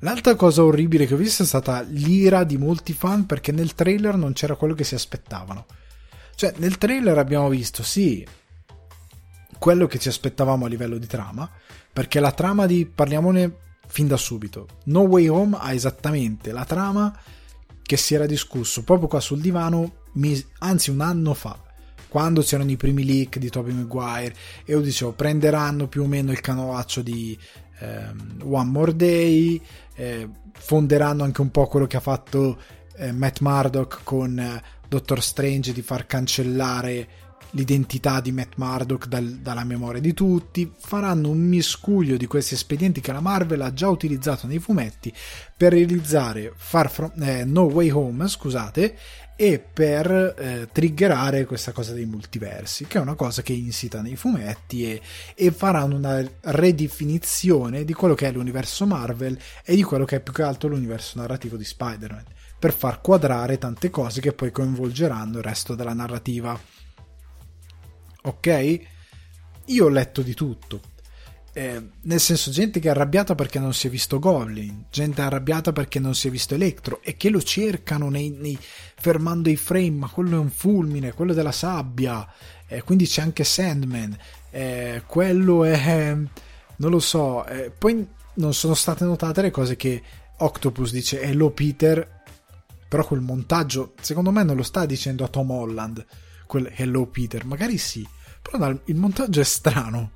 [0.00, 4.16] L'altra cosa orribile che ho visto è stata l'ira di molti fan perché nel trailer
[4.16, 5.66] non c'era quello che si aspettavano.
[6.34, 8.26] Cioè, nel trailer abbiamo visto, sì,
[9.58, 11.50] quello che ci aspettavamo a livello di trama,
[11.92, 17.16] perché la trama di, parliamone fin da subito, No Way Home ha esattamente la trama
[17.82, 20.02] che si era discusso proprio qua sul divano,
[20.58, 21.65] anzi un anno fa
[22.08, 26.32] quando c'erano i primi leak di Tobey Maguire e io dicevo prenderanno più o meno
[26.32, 27.38] il canovaccio di
[27.80, 29.60] ehm, One More Day
[29.94, 32.58] eh, fonderanno anche un po' quello che ha fatto
[32.96, 39.24] eh, Matt Murdock con eh, Doctor Strange di far cancellare l'identità di Matt Murdock dal,
[39.24, 43.88] dalla memoria di tutti, faranno un miscuglio di questi espedienti che la Marvel ha già
[43.88, 45.12] utilizzato nei fumetti
[45.56, 48.96] per realizzare Far From, eh, No Way Home, scusate,
[49.36, 54.16] e per eh, triggerare questa cosa dei multiversi, che è una cosa che insita nei
[54.16, 55.02] fumetti e,
[55.34, 60.20] e, faranno una redefinizione di quello che è l'universo Marvel e di quello che è
[60.20, 62.24] più che altro l'universo narrativo di Spider-Man,
[62.58, 66.58] per far quadrare tante cose che poi coinvolgeranno il resto della narrativa.
[68.22, 68.80] Ok?
[69.66, 70.80] Io ho letto di tutto,
[71.56, 75.72] eh, nel senso gente che è arrabbiata perché non si è visto Goblin, gente arrabbiata
[75.72, 79.92] perché non si è visto Electro e che lo cercano nei, nei, fermando i frame,
[79.92, 82.30] ma quello è un fulmine, quello della sabbia,
[82.68, 84.14] eh, quindi c'è anche Sandman,
[84.50, 86.12] eh, quello è...
[86.12, 90.02] non lo so, eh, poi non sono state notate le cose che
[90.36, 92.22] Octopus dice Hello Peter,
[92.86, 96.04] però quel montaggio secondo me non lo sta dicendo a Tom Holland,
[96.46, 98.06] quel Hello Peter, magari sì,
[98.42, 100.15] però il montaggio è strano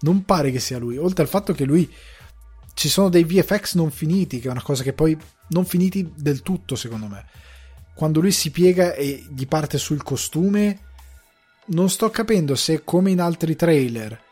[0.00, 0.96] non pare che sia lui.
[0.96, 1.92] Oltre al fatto che lui
[2.74, 5.16] ci sono dei VFX non finiti, che è una cosa che poi
[5.48, 7.26] non finiti del tutto, secondo me.
[7.94, 10.80] Quando lui si piega e gli parte sul costume,
[11.66, 14.26] non sto capendo se come in altri trailer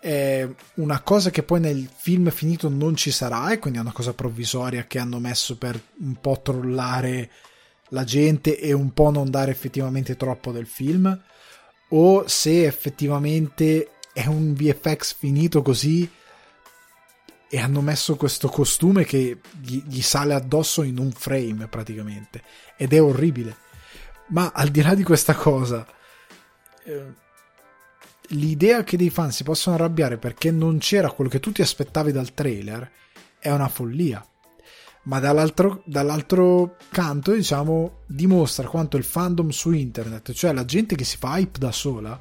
[0.00, 3.92] è una cosa che poi nel film finito non ci sarà e quindi è una
[3.92, 7.30] cosa provvisoria che hanno messo per un po' trollare
[7.88, 11.20] la gente e un po' non dare effettivamente troppo del film
[11.90, 16.10] o se effettivamente è un VFX finito così
[17.50, 22.42] e hanno messo questo costume che gli, gli, sale addosso in un frame praticamente.
[22.76, 23.56] Ed è orribile.
[24.28, 25.86] Ma al di là di questa cosa
[26.84, 27.14] eh,
[28.28, 32.12] l'idea che dei fan si possano arrabbiare perché non c'era quello che tu ti aspettavi
[32.12, 32.90] dal trailer
[33.38, 34.24] è una follia.
[35.04, 41.04] Ma dall'altro, dall'altro canto diciamo dimostra quanto il fandom su internet cioè la gente che
[41.04, 42.20] si fa hype da sola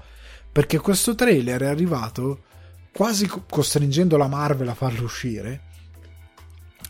[0.58, 2.46] perché questo trailer è arrivato
[2.92, 5.66] quasi costringendo la Marvel a farlo uscire,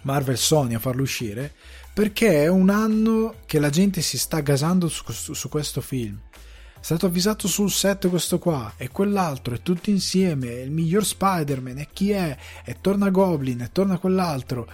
[0.03, 1.53] Marvel Sony a farlo uscire,
[1.93, 5.03] perché è un anno che la gente si sta gasando su,
[5.33, 6.17] su, questo film.
[6.31, 11.03] È stato avvisato sul set questo qua e quell'altro, e tutti insieme, è il miglior
[11.03, 12.37] Spider-Man, e chi è?
[12.63, 14.65] E torna Goblin, e torna quell'altro.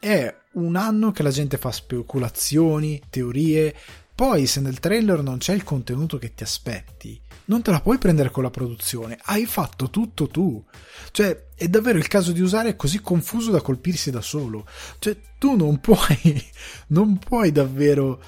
[0.00, 3.74] È un anno che la gente fa speculazioni, teorie,
[4.14, 7.98] poi se nel trailer non c'è il contenuto che ti aspetti, non te la puoi
[7.98, 10.64] prendere con la produzione, hai fatto tutto tu.
[11.10, 14.66] Cioè, è davvero il caso di usare così confuso da colpirsi da solo.
[14.98, 16.44] Cioè, tu non puoi,
[16.88, 18.22] non puoi davvero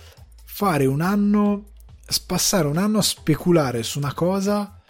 [0.45, 1.73] fare un anno,
[2.27, 4.81] passare un anno a speculare su una cosa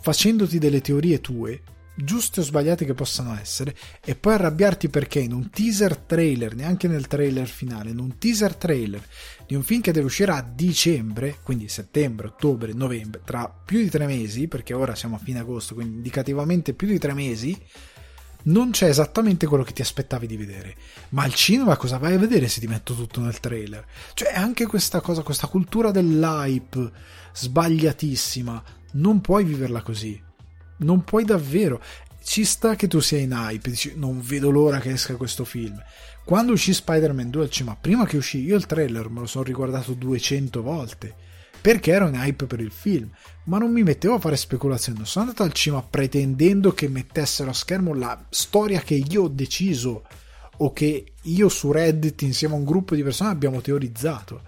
[0.00, 1.62] facendoti delle teorie tue
[1.96, 6.88] giuste o sbagliate che possano essere, e poi arrabbiarti perché in un teaser trailer, neanche
[6.88, 9.02] nel trailer finale, in un teaser trailer
[9.46, 13.88] di un film che deve uscire a dicembre, quindi settembre, ottobre, novembre, tra più di
[13.88, 17.56] tre mesi, perché ora siamo a fine agosto, quindi indicativamente più di tre mesi,
[18.44, 20.76] non c'è esattamente quello che ti aspettavi di vedere.
[21.10, 23.84] Ma al cinema cosa vai a vedere se ti metto tutto nel trailer?
[24.14, 26.90] Cioè, anche questa cosa, questa cultura dell'hype
[27.32, 30.22] sbagliatissima, non puoi viverla così
[30.78, 31.80] non puoi davvero.
[32.22, 35.80] Ci sta che tu sia in hype, dici non vedo l'ora che esca questo film.
[36.26, 39.44] Quando uscì Spider-Man 2 al cinema, prima che uscì, io il trailer me lo sono
[39.44, 41.14] riguardato 200 volte
[41.60, 43.08] perché ero in hype per il film,
[43.44, 44.98] ma non mi mettevo a fare speculazioni.
[44.98, 49.28] Non sono andato al cinema pretendendo che mettessero a schermo la storia che io ho
[49.28, 50.04] deciso
[50.56, 54.42] o che io su Reddit insieme a un gruppo di persone abbiamo teorizzato.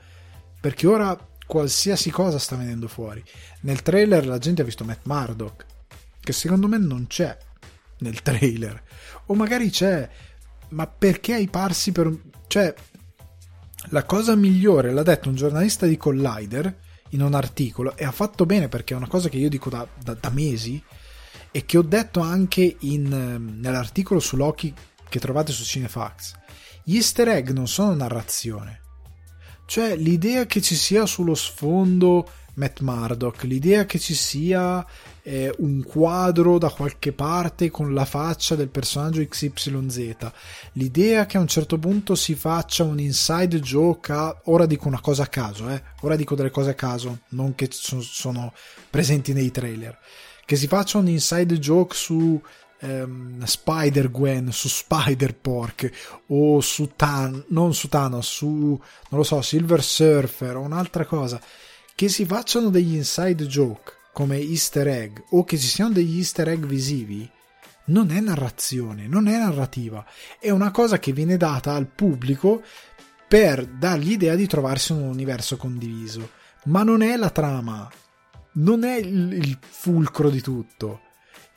[0.61, 3.23] Perché ora qualsiasi cosa sta venendo fuori.
[3.61, 5.65] Nel trailer la gente ha visto Matt Murdock
[6.19, 7.39] che secondo me non c'è
[7.99, 8.83] nel trailer.
[9.27, 10.09] O magari c'è,
[10.71, 12.13] ma perché hai parsi per...
[12.47, 12.75] Cioè,
[13.91, 16.77] la cosa migliore l'ha detto un giornalista di Collider
[17.11, 19.87] in un articolo e ha fatto bene perché è una cosa che io dico da,
[20.03, 20.83] da, da mesi
[21.51, 24.75] e che ho detto anche in, ehm, nell'articolo su Loki
[25.09, 26.35] che trovate su Cinefax.
[26.85, 28.81] Gli easter egg non sono narrazione.
[29.65, 34.85] Cioè l'idea che ci sia sullo sfondo Matt Murdock, l'idea che ci sia
[35.29, 40.17] eh, un quadro da qualche parte con la faccia del personaggio XYZ,
[40.73, 44.41] l'idea che a un certo punto si faccia un inside joke a...
[44.45, 45.83] ora dico una cosa a caso, eh?
[46.01, 48.55] ora dico delle cose a caso, non che sono
[48.89, 49.99] presenti nei trailer,
[50.47, 52.41] che si faccia un inside joke su
[52.79, 55.91] ehm, Spider Gwen, su Spider Pork
[56.29, 61.39] o su Tan, non su Thanos, su non lo so, Silver Surfer o un'altra cosa
[61.95, 66.49] che si facciano degli inside joke come easter egg o che ci siano degli easter
[66.49, 67.31] egg visivi
[67.85, 70.05] non è narrazione, non è narrativa,
[70.41, 72.61] è una cosa che viene data al pubblico
[73.29, 76.31] per dargli l'idea di trovarsi un universo condiviso,
[76.65, 77.89] ma non è la trama,
[78.55, 81.03] non è il, il fulcro di tutto.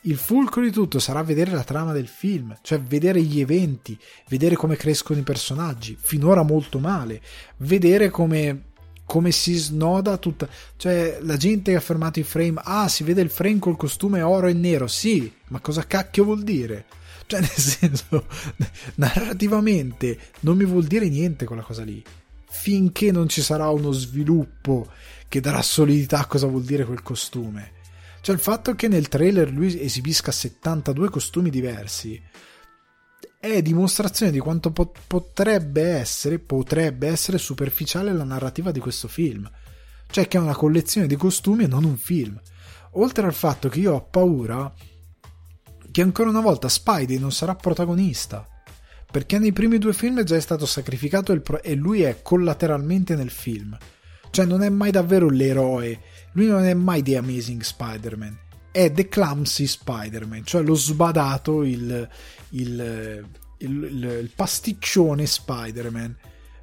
[0.01, 3.97] Il fulcro di tutto sarà vedere la trama del film, cioè vedere gli eventi,
[4.29, 7.23] vedere come crescono i personaggi, finora molto male,
[7.57, 8.70] vedere come
[9.11, 10.47] come si snoda tutta.
[10.77, 12.61] Cioè, la gente ha fermato i frame.
[12.63, 14.87] Ah, si vede il frame col costume oro e nero.
[14.87, 16.85] Sì, ma cosa cacchio vuol dire?
[17.25, 18.25] Cioè, nel senso,
[18.95, 22.01] narrativamente non mi vuol dire niente quella cosa lì.
[22.49, 24.87] Finché non ci sarà uno sviluppo
[25.27, 27.73] che darà solidità a cosa vuol dire quel costume.
[28.21, 32.17] Cioè, il fatto che nel trailer lui esibisca 72 costumi diversi
[33.41, 39.49] è dimostrazione di quanto po- potrebbe essere, potrebbe essere superficiale la narrativa di questo film.
[40.09, 42.39] Cioè che è una collezione di costumi e non un film.
[42.91, 44.71] Oltre al fatto che io ho paura
[45.91, 48.47] che ancora una volta Spidey non sarà protagonista.
[49.11, 53.31] Perché nei primi due film è già stato sacrificato pro- e lui è collateralmente nel
[53.31, 53.75] film.
[54.29, 55.99] Cioè non è mai davvero l'eroe,
[56.33, 58.37] lui non è mai The Amazing Spider-Man
[58.71, 62.07] è The Clumsy Spider-Man, cioè lo sbadato, il,
[62.51, 63.25] il,
[63.57, 66.15] il, il pasticcione Spider-Man,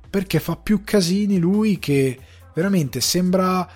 [0.09, 2.19] perché fa più casini lui che
[2.55, 3.69] veramente sembra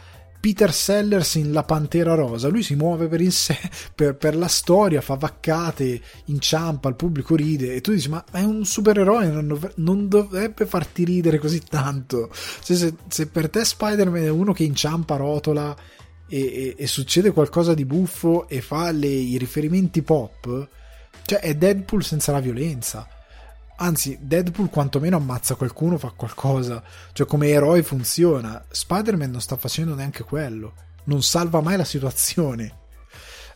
[0.43, 2.49] Peter Sellers in La Pantera Rosa.
[2.49, 3.57] Lui si muove per, sé,
[3.95, 7.77] per, per, la storia, fa vaccate, inciampa, il pubblico ride.
[7.77, 12.29] E tu dici: Ma è un supereroe, non, non dovrebbe farti ridere così tanto.
[12.63, 15.77] Cioè, se, se, per te Spider-Man è uno che inciampa, rotola
[16.27, 20.69] e, e, e succede qualcosa di buffo e fa le, i riferimenti pop,
[21.25, 23.07] cioè è Deadpool senza la violenza.
[23.77, 26.83] Anzi, Deadpool quantomeno ammazza qualcuno, fa qualcosa.
[27.13, 28.65] Cioè, come eroe funziona.
[28.69, 30.75] Spider-Man non sta facendo neanche quello.
[31.05, 32.79] Non salva mai la situazione.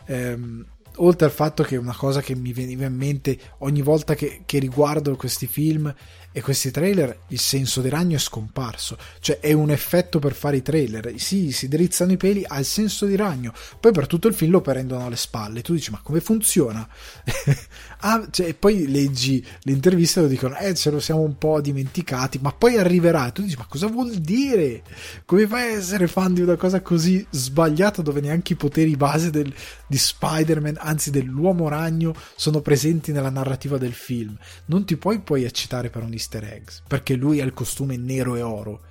[0.06, 0.66] Ehm,
[0.96, 4.58] oltre al fatto che una cosa che mi veniva in mente ogni volta che, che
[4.58, 5.94] riguardo questi film
[6.36, 10.58] e questi trailer il senso di ragno è scomparso, cioè è un effetto per fare
[10.58, 14.34] i trailer, sì, si drizzano i peli al senso di ragno, poi per tutto il
[14.34, 16.86] film lo prendono alle spalle, tu dici ma come funziona?
[18.00, 21.62] ah, cioè, poi leggi le interviste e lo dicono, eh ce lo siamo un po'
[21.62, 24.82] dimenticati, ma poi arriverà, e tu dici ma cosa vuol dire?
[25.24, 29.30] Come fai a essere fan di una cosa così sbagliata dove neanche i poteri base
[29.30, 29.50] del,
[29.86, 34.36] di Spider-Man, anzi dell'uomo ragno, sono presenti nella narrativa del film?
[34.66, 38.36] Non ti puoi poi eccitare per un easter eggs, perché lui ha il costume nero
[38.36, 38.82] e oro.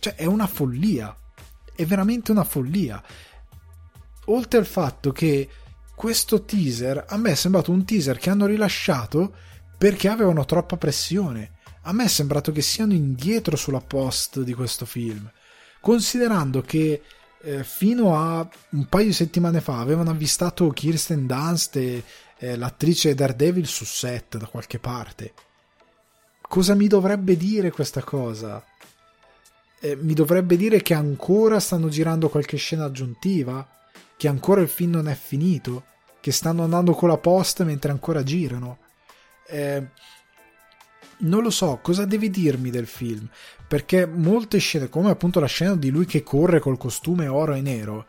[0.00, 1.14] Cioè, è una follia.
[1.74, 3.02] È veramente una follia.
[4.26, 5.48] Oltre al fatto che
[5.94, 9.34] questo teaser a me è sembrato un teaser che hanno rilasciato
[9.76, 11.58] perché avevano troppa pressione.
[11.82, 15.30] A me è sembrato che siano indietro sulla post di questo film,
[15.80, 17.02] considerando che
[17.42, 22.02] eh, fino a un paio di settimane fa avevano avvistato Kirsten Dunst e
[22.38, 25.32] eh, l'attrice Daredevil su set da qualche parte
[26.52, 28.62] cosa mi dovrebbe dire questa cosa?
[29.80, 33.66] Eh, mi dovrebbe dire che ancora stanno girando qualche scena aggiuntiva?
[34.18, 35.84] Che ancora il film non è finito?
[36.20, 38.80] Che stanno andando con la posta mentre ancora girano?
[39.46, 39.88] Eh,
[41.22, 43.28] non lo so, cosa devi dirmi del film?
[43.66, 47.60] Perché molte scene, come appunto la scena di lui che corre col costume oro e
[47.60, 48.06] nero,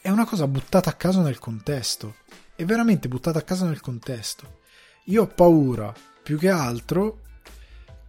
[0.00, 2.16] è una cosa buttata a caso nel contesto.
[2.54, 4.60] È veramente buttata a caso nel contesto.
[5.04, 5.92] Io ho paura,
[6.22, 7.20] più che altro,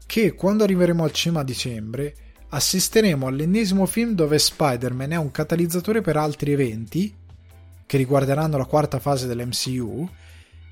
[0.05, 2.15] che quando arriveremo al cinema a dicembre
[2.49, 7.13] assisteremo all'ennesimo film dove Spider-Man è un catalizzatore per altri eventi
[7.85, 10.09] che riguarderanno la quarta fase dell'MCU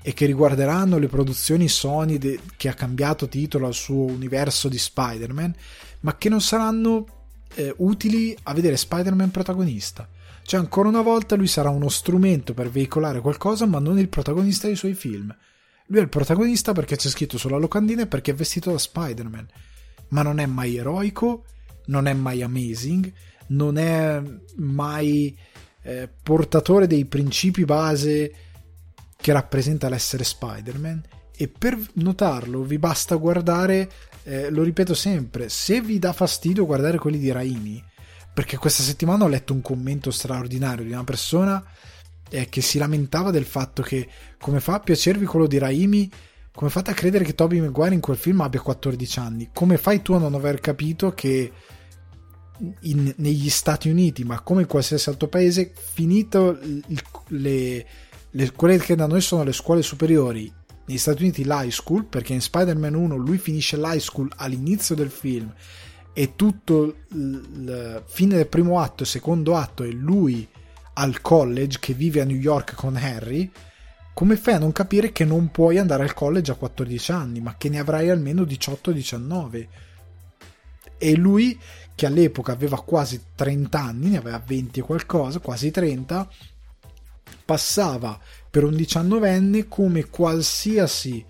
[0.06, 4.76] e che riguarderanno le produzioni Sony de- che ha cambiato titolo al suo universo di
[4.76, 5.54] Spider-Man,
[6.00, 7.06] ma che non saranno
[7.54, 10.06] eh, utili a vedere Spider-Man protagonista.
[10.42, 14.66] Cioè, ancora una volta lui sarà uno strumento per veicolare qualcosa, ma non il protagonista
[14.66, 15.34] dei suoi film.
[15.86, 19.48] Lui è il protagonista perché c'è scritto sulla locandina e perché è vestito da Spider-Man.
[20.08, 21.44] Ma non è mai eroico,
[21.86, 23.10] non è mai amazing,
[23.46, 24.22] non è
[24.56, 25.34] mai
[25.80, 28.43] eh, portatore dei principi base
[29.24, 31.02] che rappresenta l'essere Spider-Man.
[31.34, 33.90] E per notarlo vi basta guardare,
[34.24, 37.82] eh, lo ripeto sempre, se vi dà fastidio guardare quelli di Raimi,
[38.34, 41.64] perché questa settimana ho letto un commento straordinario di una persona
[42.28, 44.06] eh, che si lamentava del fatto che
[44.38, 46.10] come fa a piacervi quello di Raimi
[46.52, 49.48] come fate a credere che Toby Maguire in quel film abbia 14 anni?
[49.54, 51.50] Come fai tu a non aver capito che
[52.82, 57.86] in, negli Stati Uniti, ma come in qualsiasi altro paese, finito il, le,
[58.36, 60.52] le, quelle che da noi sono le scuole superiori,
[60.86, 65.10] negli Stati Uniti l'high school, perché in Spider-Man 1 lui finisce l'high school all'inizio del
[65.10, 65.52] film
[66.12, 70.46] e tutto il fine del primo atto e secondo atto è lui
[70.94, 73.50] al college che vive a New York con Harry,
[74.12, 77.56] come fai a non capire che non puoi andare al college a 14 anni, ma
[77.56, 79.66] che ne avrai almeno 18-19?
[80.98, 81.58] E lui,
[81.96, 86.28] che all'epoca aveva quasi 30 anni, ne aveva 20 e qualcosa, quasi 30,
[87.44, 88.18] passava
[88.50, 91.24] per un diciannovenne come qualsiasi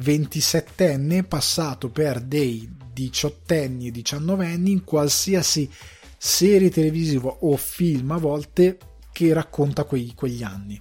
[0.00, 5.70] 27enne passato per dei diciottenni e diciannovenni in qualsiasi
[6.16, 8.78] serie televisiva o film a volte
[9.12, 10.80] che racconta quei, quegli anni.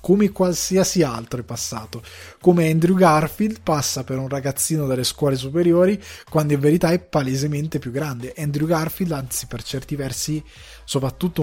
[0.00, 2.00] Come qualsiasi altro è passato.
[2.40, 7.80] Come Andrew Garfield passa per un ragazzino delle scuole superiori, quando in verità è palesemente
[7.80, 8.32] più grande.
[8.36, 10.40] Andrew Garfield, anzi, per certi versi,
[10.84, 11.42] soprattutto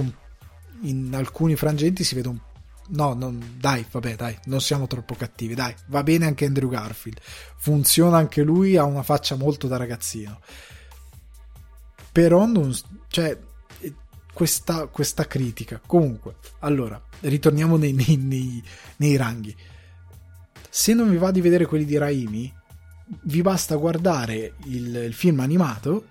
[0.81, 2.39] in alcuni frangenti, si vede un
[2.85, 7.17] No, non, dai, vabbè, dai, non siamo troppo cattivi, dai, va bene anche Andrew Garfield.
[7.57, 10.41] Funziona anche lui, ha una faccia molto da ragazzino.
[12.11, 12.75] Però non,
[13.07, 13.39] cioè,
[14.33, 15.81] questa, questa critica.
[15.85, 18.63] Comunque, allora, ritorniamo nei, nei, nei,
[18.97, 19.55] nei, ranghi.
[20.69, 22.53] Se non vi va di vedere quelli di Raimi,
[23.23, 26.07] vi basta guardare il, il film animato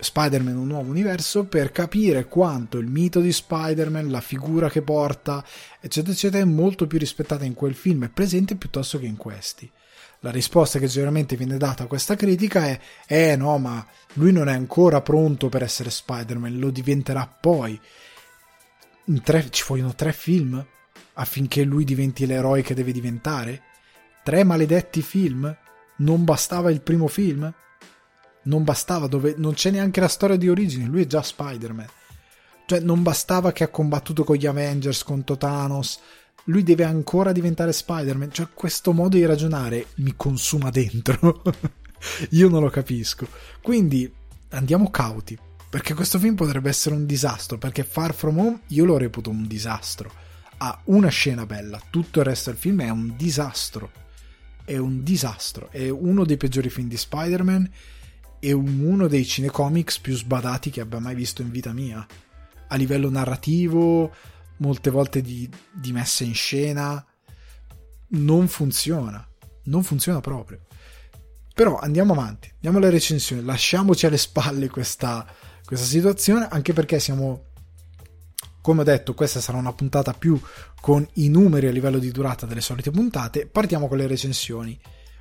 [0.00, 5.44] Spider-Man un nuovo universo per capire quanto il mito di Spider-Man, la figura che porta,
[5.80, 9.70] eccetera, eccetera, è molto più rispettata in quel film e presente piuttosto che in questi.
[10.20, 14.48] La risposta che generalmente viene data a questa critica è: eh no, ma lui non
[14.48, 17.80] è ancora pronto per essere Spider-Man, lo diventerà poi.
[19.22, 20.64] Tre, ci vogliono tre film
[21.14, 23.62] affinché lui diventi l'eroe che deve diventare?
[24.22, 25.56] Tre maledetti film?
[25.96, 27.52] Non bastava il primo film?
[28.42, 31.88] Non bastava, dove non c'è neanche la storia di origine, lui è già Spider-Man.
[32.66, 35.98] Cioè, non bastava che ha combattuto con gli Avengers contro Thanos,
[36.44, 38.32] lui deve ancora diventare Spider-Man.
[38.32, 41.42] Cioè, questo modo di ragionare mi consuma dentro.
[42.30, 43.26] Io non lo capisco.
[43.60, 44.10] Quindi
[44.50, 45.38] andiamo cauti.
[45.68, 47.58] Perché questo film potrebbe essere un disastro.
[47.58, 50.10] Perché Far From Home io lo reputo un disastro.
[50.58, 53.90] Ha una scena bella, tutto il resto del film è un disastro.
[54.64, 57.70] è un disastro, è uno dei peggiori film di Spider-Man
[58.40, 62.04] e uno dei cinecomics più sbadati che abbia mai visto in vita mia.
[62.68, 64.12] A livello narrativo,
[64.56, 67.04] molte volte di, di messa in scena,
[68.08, 69.26] non funziona,
[69.64, 70.66] non funziona proprio.
[71.54, 75.26] Però andiamo avanti, andiamo alle recensioni, lasciamoci alle spalle questa,
[75.64, 77.48] questa situazione, anche perché siamo
[78.60, 80.38] come ho detto, questa sarà una puntata più
[80.80, 83.46] con i numeri a livello di durata delle solite puntate.
[83.46, 84.78] Partiamo con le recensioni.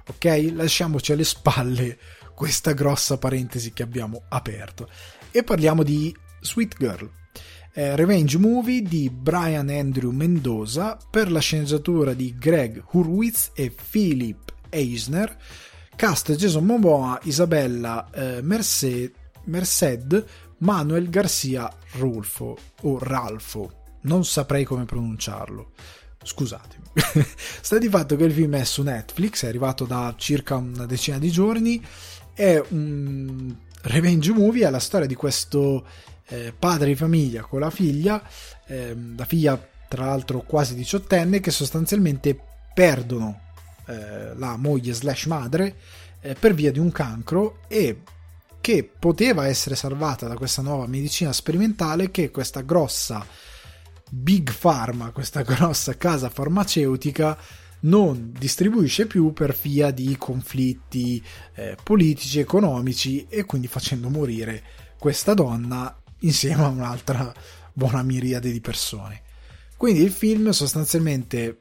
[0.08, 0.52] Ok?
[0.54, 1.98] Lasciamoci alle spalle
[2.40, 4.88] questa grossa parentesi che abbiamo aperto.
[5.30, 7.12] E parliamo di Sweet Girl.
[7.74, 14.54] Eh, revenge movie di Brian Andrew Mendoza per la sceneggiatura di Greg Hurwitz e Philip
[14.70, 15.36] Eisner.
[15.98, 19.12] Cast Jason Momoa, Isabella eh, Merced,
[19.44, 20.26] Merced
[20.60, 25.72] Manuel Garcia Rulfo o Ralfo, non saprei come pronunciarlo.
[26.24, 26.86] Scusatemi.
[27.62, 31.18] Sta di fatto che il film è su Netflix, è arrivato da circa una decina
[31.18, 31.82] di giorni,
[32.40, 35.86] è un revenge movie, è la storia di questo
[36.30, 38.24] eh, padre di famiglia con la figlia,
[38.66, 42.40] eh, la figlia tra l'altro quasi diciottenne, che sostanzialmente
[42.74, 43.42] perdono
[43.88, 45.76] eh, la moglie slash madre
[46.22, 48.04] eh, per via di un cancro e
[48.62, 53.26] che poteva essere salvata da questa nuova medicina sperimentale che questa grossa
[54.10, 57.38] big pharma, questa grossa casa farmaceutica
[57.82, 61.24] non distribuisce più per via di conflitti
[61.56, 64.64] eh, politici, economici e quindi facendo morire
[64.98, 67.34] questa donna insieme a un'altra
[67.74, 69.22] buona miriade di persone.
[69.78, 71.60] Quindi il film sostanzialmente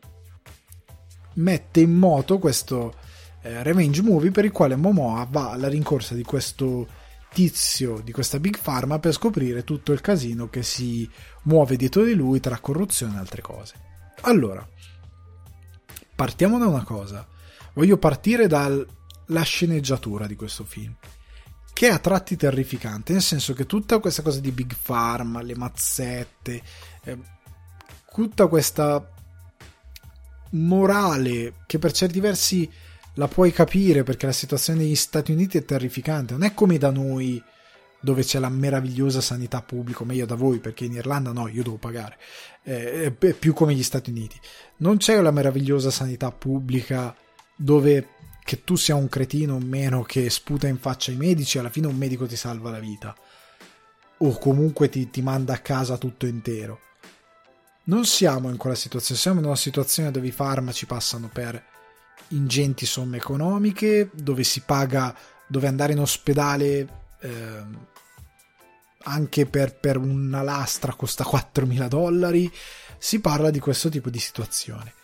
[1.34, 2.94] mette in moto questo
[3.42, 6.86] eh, revenge movie per il quale Momoa va alla rincorsa di questo
[7.32, 11.08] tizio di questa big pharma per scoprire tutto il casino che si
[11.42, 13.74] muove dietro di lui tra corruzione e altre cose.
[14.22, 14.66] Allora,
[16.18, 17.24] partiamo da una cosa.
[17.74, 20.92] Voglio partire dalla sceneggiatura di questo film,
[21.72, 25.54] che è a tratti terrificante, nel senso che tutta questa cosa di big pharma, le
[25.54, 26.62] mazzette,
[27.04, 27.18] eh,
[28.12, 29.12] tutta questa
[30.50, 32.68] morale che per certi versi
[33.14, 36.32] la puoi capire perché la situazione negli Stati Uniti è terrificante.
[36.32, 37.40] Non è come da noi
[38.00, 41.76] dove c'è la meravigliosa sanità pubblica, meglio da voi perché in Irlanda no, io devo
[41.76, 42.18] pagare.
[42.62, 44.38] Eh, è più come gli Stati Uniti.
[44.78, 47.14] Non c'è la meravigliosa sanità pubblica
[47.56, 48.08] dove
[48.44, 51.86] che tu sia un cretino o meno che sputa in faccia ai medici, alla fine
[51.86, 53.14] un medico ti salva la vita.
[54.18, 56.80] O comunque ti, ti manda a casa tutto intero.
[57.84, 61.62] Non siamo in quella situazione, siamo in una situazione dove i farmaci passano per
[62.28, 65.14] ingenti somme economiche, dove si paga,
[65.46, 67.64] dove andare in ospedale eh,
[69.04, 72.50] anche per, per, una lastra costa 4.000 dollari.
[72.98, 74.94] Si parla di questo tipo di situazione.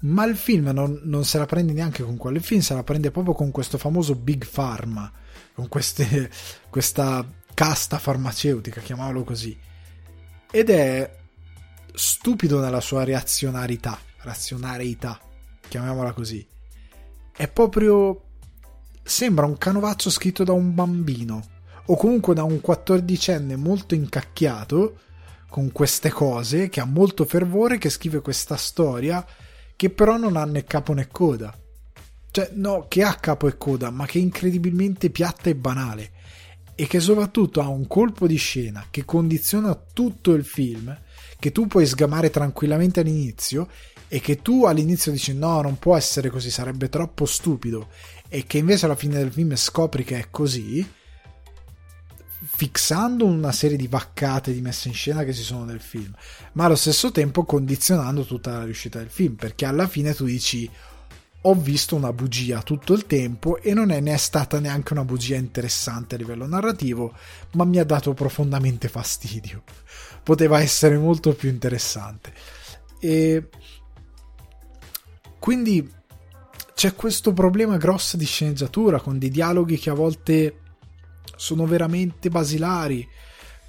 [0.00, 2.82] Ma il film non, non, se la prende neanche con quello, il film se la
[2.82, 5.12] prende proprio con questo famoso Big Pharma,
[5.52, 6.30] con queste,
[6.70, 9.58] questa casta farmaceutica, chiamiamolo così.
[10.50, 11.18] Ed è
[11.92, 15.20] stupido nella sua reazionarità, razionarietà
[15.70, 16.46] chiamiamola così,
[17.34, 18.24] è proprio...
[19.10, 21.42] sembra un canovaccio scritto da un bambino
[21.86, 24.98] o comunque da un quattordicenne molto incacchiato
[25.48, 29.26] con queste cose, che ha molto fervore, che scrive questa storia
[29.74, 31.52] che però non ha né capo né coda.
[32.30, 36.12] Cioè, no, che ha capo e coda, ma che è incredibilmente piatta e banale.
[36.76, 40.96] E che soprattutto ha un colpo di scena che condiziona tutto il film,
[41.38, 43.68] che tu puoi sgamare tranquillamente all'inizio
[44.06, 47.88] e che tu all'inizio dici no, non può essere così, sarebbe troppo stupido,
[48.32, 50.88] e che invece alla fine del film scopri che è così,
[52.42, 56.14] fissando una serie di vaccate di messa in scena che ci sono nel film,
[56.52, 60.70] ma allo stesso tempo condizionando tutta la riuscita del film, perché alla fine tu dici
[61.44, 65.04] ho visto una bugia tutto il tempo e non è ne è stata neanche una
[65.04, 67.14] bugia interessante a livello narrativo,
[67.54, 69.64] ma mi ha dato profondamente fastidio.
[70.22, 72.32] Poteva essere molto più interessante.
[73.00, 73.48] E
[75.38, 75.98] quindi
[76.80, 80.60] c'è questo problema grosso di sceneggiatura con dei dialoghi che a volte
[81.36, 83.06] sono veramente basilari,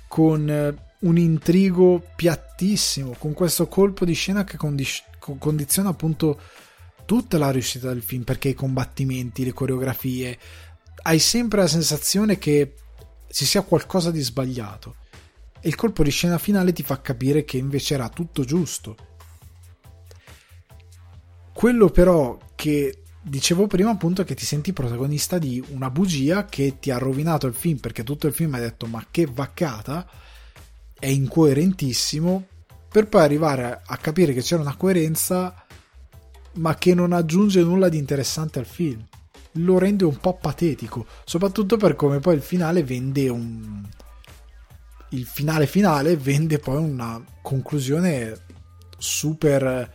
[0.08, 6.40] con eh, un intrigo piattissimo, con questo colpo di scena che condiz- condiziona appunto
[7.04, 10.40] tutta la riuscita del film, perché i combattimenti, le coreografie,
[11.02, 12.76] hai sempre la sensazione che
[13.30, 14.96] ci sia qualcosa di sbagliato.
[15.60, 18.96] E il colpo di scena finale ti fa capire che invece era tutto giusto
[21.62, 26.90] quello però che dicevo prima appunto che ti senti protagonista di una bugia che ti
[26.90, 30.08] ha rovinato il film perché tutto il film hai detto ma che vaccata
[31.00, 32.46] è incoerentissimo
[32.92, 35.66] per poi arrivare a capire che c'era una coerenza
[36.54, 39.06] ma che non aggiunge nulla di interessante al film.
[39.56, 43.88] Lo rende un po' patetico, soprattutto per come poi il finale vende un.
[45.10, 48.46] Il finale finale vende poi una conclusione
[48.98, 49.94] super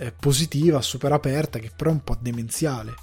[0.00, 2.94] eh, positiva, super aperta, che però è un po' demenziale.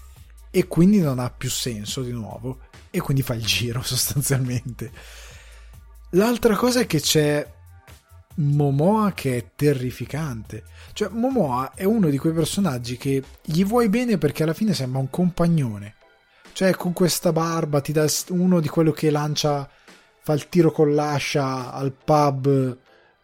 [0.49, 2.59] E quindi non ha più senso di nuovo.
[2.89, 4.91] E quindi fa il giro sostanzialmente.
[6.11, 7.47] L'altra cosa è che c'è
[8.35, 10.63] Momoa che è terrificante.
[10.93, 14.99] Cioè, Momoa è uno di quei personaggi che gli vuoi bene perché alla fine sembra
[14.99, 15.95] un compagnone.
[16.51, 19.69] Cioè, con questa barba ti dà uno di quello che lancia,
[20.23, 22.77] fa il tiro con l'ascia al pub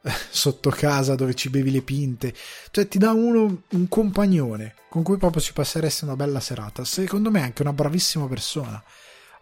[0.29, 2.33] sotto casa dove ci bevi le pinte.
[2.71, 6.83] Cioè, ti dà uno, un compagnone con cui proprio ci passeresti una bella serata.
[6.83, 8.81] Secondo me è anche una bravissima persona,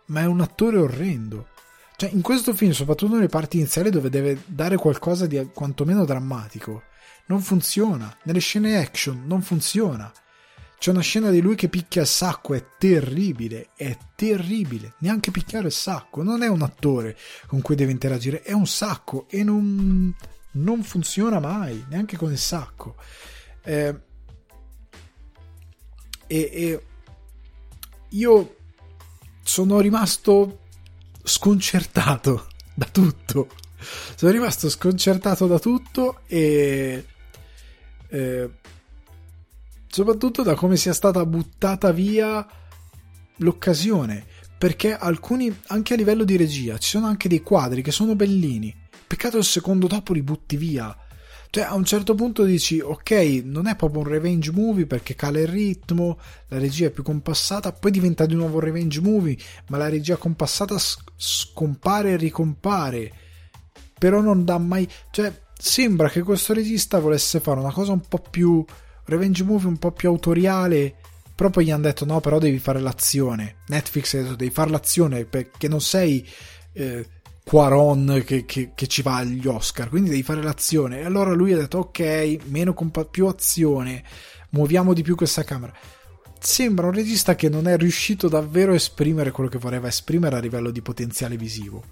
[0.06, 1.48] ma è un attore orrendo.
[1.96, 6.84] Cioè, in questo film, soprattutto nelle parti iniziali dove deve dare qualcosa di quantomeno drammatico,
[7.28, 8.16] non funziona.
[8.24, 10.12] Nelle scene action non funziona.
[10.80, 14.96] C'è una scena di lui che picchia il sacco, è terribile, è terribile.
[15.00, 19.28] Neanche picchiare il sacco, non è un attore con cui deve interagire, è un sacco
[19.30, 20.12] e non,
[20.54, 22.96] non funziona mai, neanche con il sacco.
[23.64, 24.00] Eh,
[26.28, 26.86] e, e
[28.10, 28.56] io
[29.44, 30.60] sono rimasto
[31.24, 33.50] sconcertato da tutto.
[34.16, 37.06] Sono rimasto sconcertato da tutto e
[38.10, 38.50] eh,
[39.88, 42.46] soprattutto da come sia stata buttata via
[43.38, 44.26] l'occasione.
[44.58, 48.81] Perché alcuni, anche a livello di regia, ci sono anche dei quadri che sono bellini.
[49.12, 50.96] Peccato il secondo dopo li butti via.
[51.50, 55.42] Cioè, a un certo punto dici, ok, non è proprio un revenge movie perché cala
[55.42, 59.36] il ritmo, la regia è più compassata, poi diventa di nuovo un revenge movie,
[59.68, 60.78] ma la regia compassata
[61.18, 63.12] scompare e ricompare.
[64.00, 64.88] Però non dà mai...
[65.12, 68.64] Cioè, sembra che questo regista volesse fare una cosa un po' più...
[69.04, 70.96] revenge movie un po' più autoriale,
[71.36, 73.58] però poi gli hanno detto no, però devi fare l'azione.
[73.68, 76.26] Netflix ha detto devi fare l'azione perché non sei...
[76.72, 77.06] Eh,
[77.52, 81.02] Quaron che, che, che, ci va agli Oscar, quindi devi fare l'azione.
[81.02, 84.06] E allora lui ha detto: Ok, meno compa- più azione,
[84.52, 85.74] muoviamo di più questa camera.
[86.40, 90.40] Sembra un regista che non è riuscito davvero a esprimere quello che voleva esprimere a
[90.40, 91.84] livello di potenziale visivo.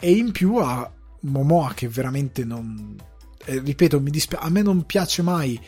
[0.00, 2.96] E in più ha Momoa che veramente non.
[3.44, 5.60] Eh, ripeto, mi dispi- a me non piace mai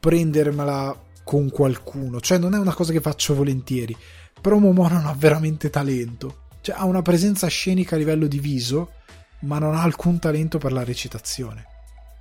[0.00, 3.94] prendermela con qualcuno, cioè non è una cosa che faccio volentieri.
[4.40, 8.92] Però Momoa non ha veramente talento cioè, ha una presenza scenica a livello di viso,
[9.40, 11.66] ma non ha alcun talento per la recitazione.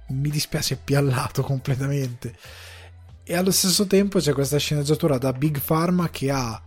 [0.09, 2.33] Mi dispiace, è piallato completamente.
[3.23, 6.61] E allo stesso tempo c'è questa sceneggiatura da Big Pharma che ha.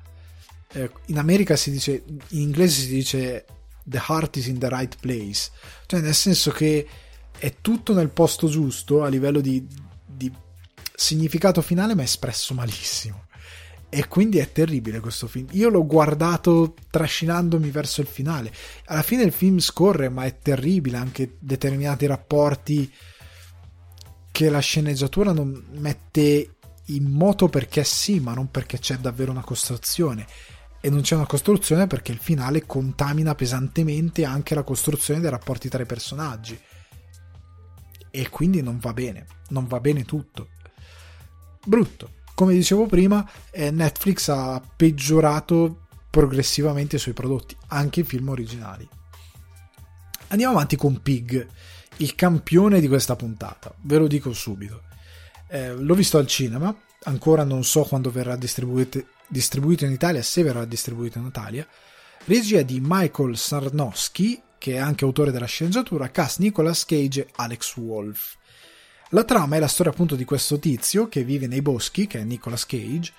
[0.73, 2.03] Eh, in America si dice.
[2.29, 3.47] In inglese si dice.
[3.83, 5.51] The heart is in the right place.
[5.87, 6.87] Cioè, nel senso che
[7.39, 9.67] è tutto nel posto giusto a livello di,
[10.05, 10.31] di
[10.95, 13.25] significato finale, ma è espresso malissimo.
[13.93, 15.49] E quindi è terribile questo film.
[15.51, 18.53] Io l'ho guardato trascinandomi verso il finale.
[18.85, 22.91] Alla fine il film scorre, ma è terribile anche determinati rapporti
[24.31, 26.55] che la sceneggiatura non mette
[26.87, 30.25] in moto perché sì, ma non perché c'è davvero una costruzione.
[30.81, 35.69] E non c'è una costruzione perché il finale contamina pesantemente anche la costruzione dei rapporti
[35.69, 36.57] tra i personaggi.
[38.09, 40.51] E quindi non va bene, non va bene tutto.
[41.67, 48.31] Brutto come dicevo prima, eh, Netflix ha peggiorato progressivamente i suoi prodotti, anche i film
[48.31, 48.89] originali.
[50.29, 51.47] Andiamo avanti con Pig,
[51.99, 54.85] il campione di questa puntata, ve lo dico subito.
[55.51, 60.43] Eh, l'ho visto al cinema, ancora non so quando verrà distribuito, distribuito in Italia, se
[60.43, 61.69] verrà distribuito in Italia.
[62.25, 67.77] Regia di Michael Sarnowski, che è anche autore della sceneggiatura, cast Nicolas Cage e Alex
[67.77, 68.39] Wolff.
[69.13, 72.23] La trama è la storia appunto di questo tizio che vive nei boschi, che è
[72.23, 73.13] Nicolas Cage,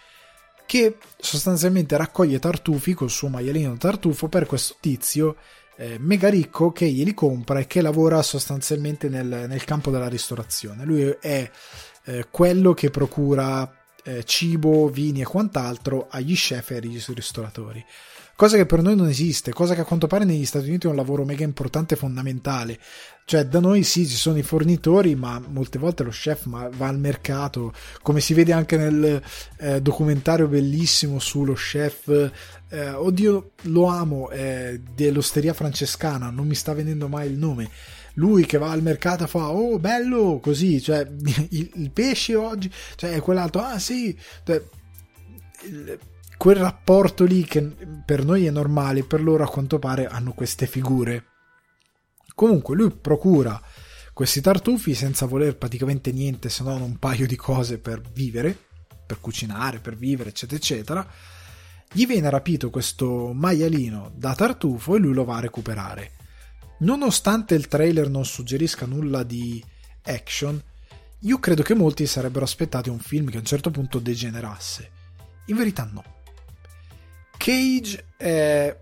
[0.66, 5.36] che sostanzialmente raccoglie tartufi col suo maialino tartufo per questo tizio
[5.76, 10.86] eh, mega ricco che glieli compra e che lavora sostanzialmente nel, nel campo della ristorazione.
[10.86, 11.52] Lui è
[12.06, 13.70] eh, quello che procura
[14.04, 17.86] eh, cibo, vini e quant'altro agli chef e agli ristoratori
[18.42, 20.89] cosa che per noi non esiste, cosa che a quanto pare negli Stati Uniti è
[20.89, 22.80] un lavoro mega importante e fondamentale.
[23.32, 27.00] Cioè, da noi sì, ci sono i fornitori, ma molte volte lo chef va al
[27.00, 27.72] mercato,
[28.02, 29.24] come si vede anche nel
[29.58, 32.10] eh, documentario bellissimo sullo chef.
[32.68, 37.70] Eh, oddio, lo amo, eh, dell'osteria francescana, non mi sta venendo mai il nome
[38.16, 41.08] lui che va al mercato fa oh bello così cioè
[41.52, 44.14] il, il pesce oggi cioè quell'altro ah sì
[44.44, 44.62] cioè,
[46.36, 47.62] quel rapporto lì che
[48.06, 51.31] per noi è normale, per loro a quanto pare hanno queste figure.
[52.34, 53.62] Comunque lui procura
[54.14, 58.58] questi tartufi senza voler praticamente niente se non un paio di cose per vivere,
[59.06, 61.08] per cucinare, per vivere, eccetera, eccetera.
[61.92, 66.12] Gli viene rapito questo maialino da tartufo e lui lo va a recuperare.
[66.80, 69.64] Nonostante il trailer non suggerisca nulla di
[70.04, 70.62] action,
[71.20, 74.90] io credo che molti sarebbero aspettati un film che a un certo punto degenerasse.
[75.48, 76.04] In verità no.
[77.38, 78.80] Cage è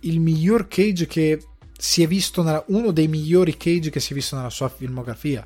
[0.00, 1.42] il miglior Cage che
[1.80, 5.42] si è visto nella, uno dei migliori Cage che si è visto nella sua filmografia.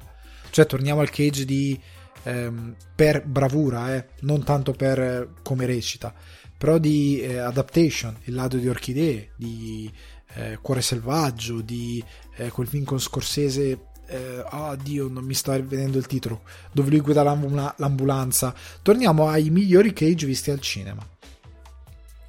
[0.50, 1.80] Cioè, torniamo al Cage di
[2.24, 6.12] ehm, per bravura, eh, non tanto per eh, come recita,
[6.58, 9.88] però di eh, Adaptation, Il lato di orchidee, di
[10.34, 12.02] eh, Cuore selvaggio, di
[12.36, 16.90] eh, quel film con Scorsese eh, oh Dio, non mi sta vedendo il titolo, dove
[16.90, 18.52] lui guida l'ambulanza.
[18.82, 21.06] Torniamo ai migliori Cage visti al cinema.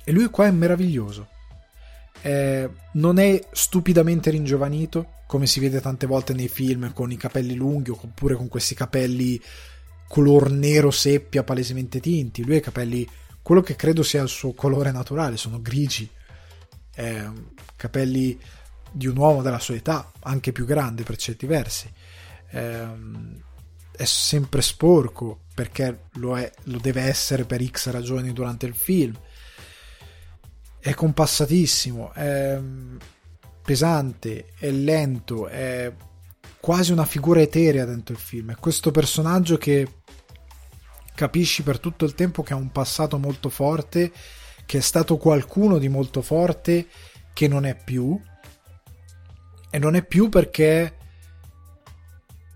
[0.03, 1.33] E lui qua è meraviglioso.
[2.25, 7.53] Eh, non è stupidamente ringiovanito, come si vede tante volte nei film con i capelli
[7.53, 9.39] lunghi oppure con questi capelli
[10.07, 12.43] color nero seppia palesemente tinti.
[12.43, 13.07] Lui ha i capelli,
[13.43, 16.09] quello che credo sia il suo colore naturale, sono grigi.
[16.95, 17.29] Eh,
[17.75, 18.39] capelli
[18.91, 21.87] di un uomo della sua età, anche più grande per certi versi.
[22.49, 22.87] Eh,
[23.91, 29.15] è sempre sporco perché lo, è, lo deve essere per X ragioni durante il film.
[30.85, 32.59] È compassatissimo, è
[33.63, 35.91] pesante, è lento, è
[36.59, 38.51] quasi una figura eterea dentro il film.
[38.51, 40.01] È questo personaggio che
[41.15, 44.11] capisci per tutto il tempo che ha un passato molto forte,
[44.67, 46.85] che è stato qualcuno di molto forte
[47.33, 48.21] che non è più
[49.71, 50.97] e non è più perché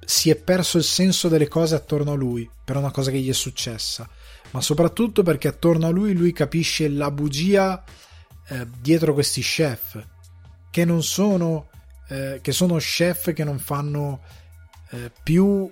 [0.06, 3.30] si è perso il senso delle cose attorno a lui per una cosa che gli
[3.30, 4.08] è successa,
[4.52, 7.84] ma soprattutto perché attorno a lui lui capisce la bugia
[8.50, 10.04] eh, dietro questi chef
[10.70, 11.70] che non sono
[12.10, 14.22] eh, che sono chef che non fanno
[14.92, 15.72] eh, più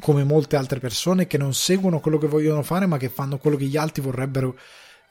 [0.00, 3.56] come molte altre persone che non seguono quello che vogliono fare ma che fanno quello
[3.56, 4.58] che gli altri vorrebbero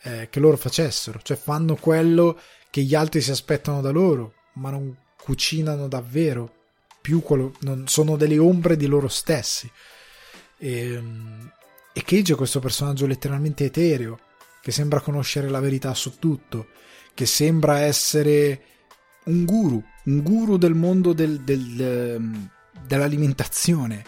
[0.01, 2.39] eh, che loro facessero cioè fanno quello
[2.69, 6.53] che gli altri si aspettano da loro ma non cucinano davvero,
[7.01, 9.69] più quello, non, sono delle ombre di loro stessi.
[10.57, 11.03] E,
[11.91, 14.19] e Cage è questo personaggio letteralmente etereo,
[14.65, 16.69] che sembra conoscere la verità su tutto,
[17.13, 18.61] che sembra essere
[19.25, 22.49] un guru, un guru del mondo del, del,
[22.87, 24.03] dell'alimentazione.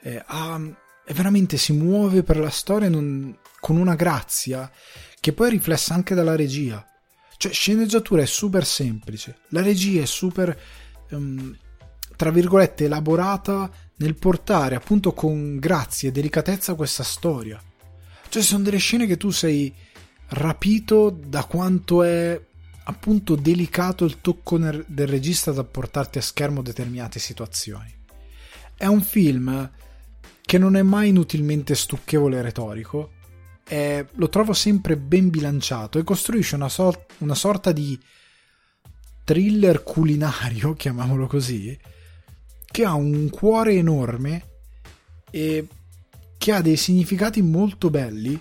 [0.00, 0.60] Eh, ha,
[1.08, 4.70] veramente si muove per la storia non, con una grazia
[5.18, 6.86] che poi è riflessa anche dalla regia.
[7.36, 10.56] Cioè, sceneggiatura è super semplice, la regia è super,
[11.10, 11.56] um,
[12.14, 17.60] tra virgolette, elaborata nel portare appunto con grazia e delicatezza questa storia.
[18.28, 19.86] Cioè, sono delle scene che tu sei
[20.28, 22.40] rapito da quanto è
[22.84, 27.94] appunto delicato il tocco del regista da portarti a schermo determinate situazioni.
[28.74, 29.70] È un film
[30.40, 33.12] che non è mai inutilmente stucchevole e retorico,
[33.64, 37.98] è, lo trovo sempre ben bilanciato e costruisce una, so- una sorta di
[39.24, 41.78] thriller culinario, chiamiamolo così,
[42.64, 44.46] che ha un cuore enorme
[45.30, 45.68] e
[46.38, 48.40] che ha dei significati molto belli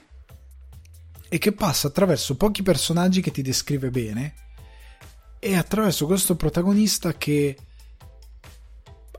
[1.30, 4.34] e che passa attraverso pochi personaggi che ti descrive bene
[5.40, 7.58] e attraverso questo protagonista che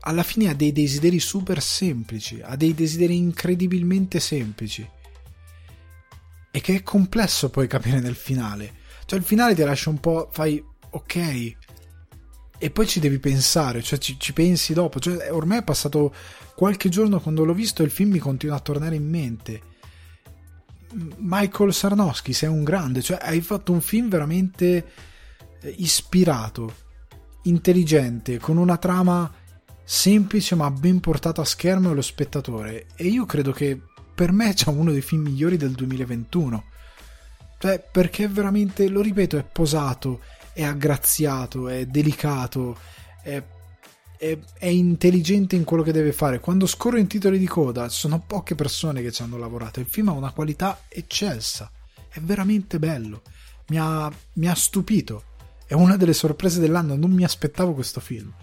[0.01, 4.87] alla fine ha dei desideri super semplici, ha dei desideri incredibilmente semplici
[6.51, 8.77] e che è complesso poi capire nel finale.
[9.05, 11.55] Cioè il finale ti lascia un po', fai ok,
[12.61, 14.99] e poi ci devi pensare, cioè ci, ci, pensi dopo.
[14.99, 16.13] Cioè, ormai è passato
[16.55, 19.61] qualche giorno quando l'ho visto e il film mi continua a tornare in mente.
[21.17, 24.91] Michael Sarnowski, sei un grande, cioè hai fatto un film veramente
[25.61, 26.73] eh, ispirato,
[27.43, 29.31] intelligente, con una trama
[29.83, 32.87] semplice ma ben portata a schermo allo spettatore.
[32.95, 33.79] E io credo che
[34.13, 36.63] per me c'è uno dei film migliori del 2021.
[37.57, 40.21] Cioè, perché veramente, lo ripeto, è posato,
[40.53, 42.77] è aggraziato, è delicato,
[43.21, 43.43] è,
[44.19, 46.41] è, è intelligente in quello che deve fare.
[46.41, 49.79] Quando scorro in titoli di coda, sono poche persone che ci hanno lavorato.
[49.79, 51.71] Il film ha una qualità eccelsa,
[52.09, 53.21] è veramente bello,
[53.69, 55.23] mi ha, mi ha stupito.
[55.65, 58.33] È una delle sorprese dell'anno, non mi aspettavo questo film.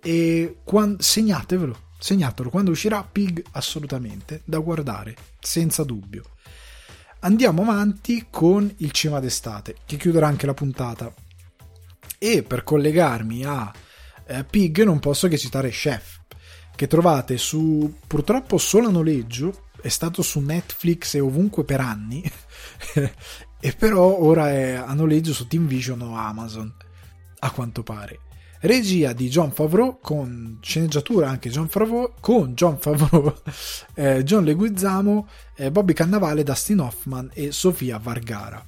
[0.00, 6.24] E quando, segnatevelo, Segnatelo quando uscirà Pig assolutamente da guardare, senza dubbio.
[7.20, 11.12] Andiamo avanti con il cinema d'estate, che chiuderà anche la puntata.
[12.18, 13.72] E per collegarmi a
[14.26, 16.20] eh, Pig non posso che citare Chef,
[16.74, 22.22] che trovate su purtroppo solo a noleggio, è stato su Netflix e ovunque per anni,
[23.60, 26.72] e però ora è a noleggio su Team Vision o Amazon,
[27.38, 28.20] a quanto pare.
[28.60, 33.32] regia di John Favreau con sceneggiatura anche John Favreau con John Favreau
[33.94, 38.64] eh, John Leguizamo eh, Bobby Cannavale Dustin Hoffman e Sofia Vargara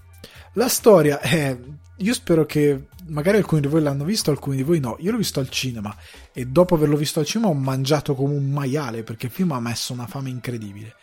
[0.53, 1.59] la storia è
[2.01, 5.19] io spero che magari alcuni di voi l'hanno visto alcuni di voi no io l'ho
[5.19, 5.95] visto al cinema
[6.33, 9.61] e dopo averlo visto al cinema ho mangiato come un maiale perché il film ha
[9.61, 10.97] messo una fame incredibile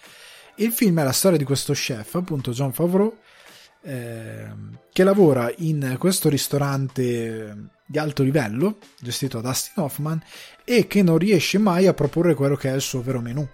[0.57, 3.17] il film è la storia di questo chef appunto John Favreau
[3.87, 4.47] eh,
[4.91, 10.23] che lavora in questo ristorante di alto livello, gestito da Dustin Hoffman,
[10.63, 13.47] e che non riesce mai a proporre quello che è il suo vero menù.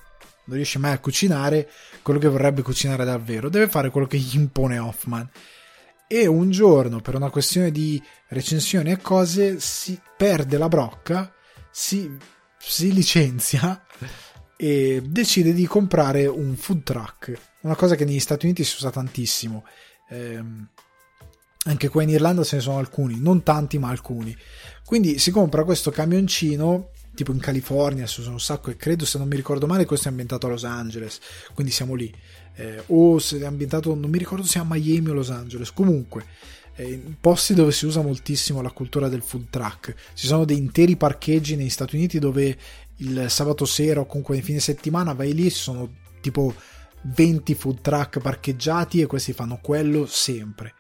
[0.44, 1.70] Non riesce mai a cucinare
[2.02, 5.30] quello che vorrebbe cucinare davvero, deve fare quello che gli impone Hoffman.
[6.14, 11.34] E un giorno, per una questione di recensioni e cose, si perde la brocca,
[11.72, 12.18] si,
[12.60, 13.82] si licenzia
[14.58, 18.90] e decide di comprare un food truck, una cosa che negli Stati Uniti si usa
[18.90, 19.64] tantissimo.
[20.10, 20.68] Ehm,
[21.64, 24.36] anche qua in Irlanda ce ne sono alcuni, non tanti ma alcuni.
[24.84, 29.18] Quindi si compra questo camioncino, tipo in California, si usa un sacco e credo se
[29.18, 31.22] non mi ricordo male questo è ambientato a Los Angeles,
[31.54, 32.14] quindi siamo lì.
[32.56, 35.72] Eh, o se è ambientato, non mi ricordo se è a Miami o Los Angeles,
[35.72, 36.26] comunque
[36.76, 39.94] eh, posti dove si usa moltissimo la cultura del food truck.
[40.14, 42.58] Ci sono dei interi parcheggi negli Stati Uniti dove
[42.98, 45.90] il sabato sera o comunque in fine settimana vai lì ci sono
[46.22, 46.54] tipo
[47.02, 50.76] 20 food truck parcheggiati e questi fanno quello sempre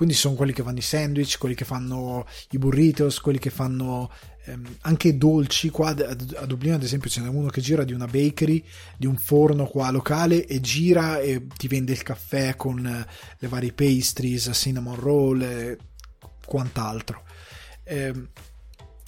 [0.00, 4.10] quindi sono quelli che fanno i sandwich, quelli che fanno i burritos, quelli che fanno
[4.46, 5.68] ehm, anche dolci.
[5.68, 8.64] Qua a Dublino, ad esempio, ce n'è uno che gira di una bakery,
[8.96, 13.74] di un forno qua locale e gira e ti vende il caffè con le varie
[13.74, 15.76] pastries, cinnamon roll e
[16.46, 17.22] quant'altro.
[17.84, 18.14] Eh,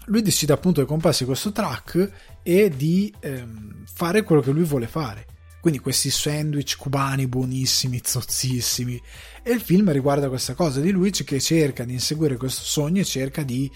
[0.04, 2.12] lui decide appunto di comprarsi questo truck
[2.42, 5.24] e di ehm, fare quello che lui vuole fare
[5.62, 9.00] quindi questi sandwich cubani buonissimi, zozzissimi.
[9.44, 13.04] E il film riguarda questa cosa di Luigi che cerca di inseguire questo sogno e
[13.04, 13.70] cerca di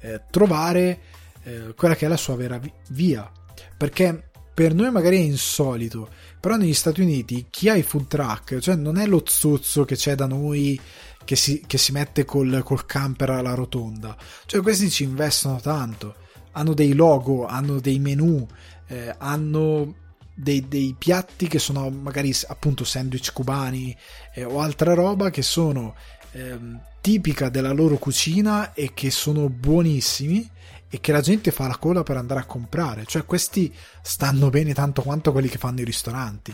[0.00, 1.00] eh, trovare
[1.44, 3.32] eh, quella che è la sua vera via.
[3.74, 8.58] Perché per noi magari è insolito, però negli Stati Uniti chi ha i food truck,
[8.58, 10.78] cioè non è lo zozzo che c'è da noi
[11.24, 14.14] che si, che si mette col, col camper alla rotonda,
[14.44, 16.16] cioè questi ci investono tanto,
[16.52, 18.46] hanno dei logo, hanno dei menu,
[18.88, 19.94] eh, hanno
[20.40, 23.96] dei, dei, piatti che sono magari appunto sandwich cubani
[24.34, 25.94] eh, o altra roba che sono
[26.32, 26.58] eh,
[27.00, 30.48] tipica della loro cucina e che sono buonissimi
[30.88, 33.04] e che la gente fa la coda per andare a comprare.
[33.06, 33.72] Cioè, questi
[34.02, 36.52] stanno bene tanto quanto quelli che fanno i ristoranti.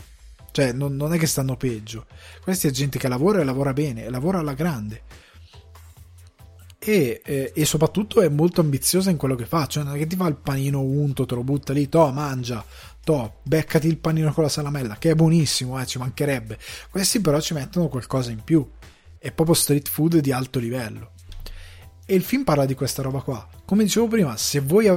[0.51, 2.05] Cioè, non, non è che stanno peggio.
[2.41, 5.01] Questa è gente che lavora e lavora bene, e lavora alla grande.
[6.77, 9.65] E, e, e, soprattutto è molto ambiziosa in quello che fa.
[9.65, 12.63] Cioè, non è che ti fa il panino unto, te lo butta lì, to, mangia
[13.07, 16.59] to, beccati il panino con la salamella, che è buonissimo, eh, ci mancherebbe.
[16.89, 18.69] Questi però ci mettono qualcosa in più.
[19.17, 21.13] È proprio street food di alto livello.
[22.05, 23.47] E il film parla di questa roba qua.
[23.63, 24.87] Come dicevo prima, se voi...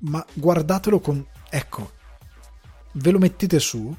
[0.00, 1.24] Ma guardatelo con...
[1.48, 1.92] Ecco,
[2.94, 3.96] ve lo mettete su,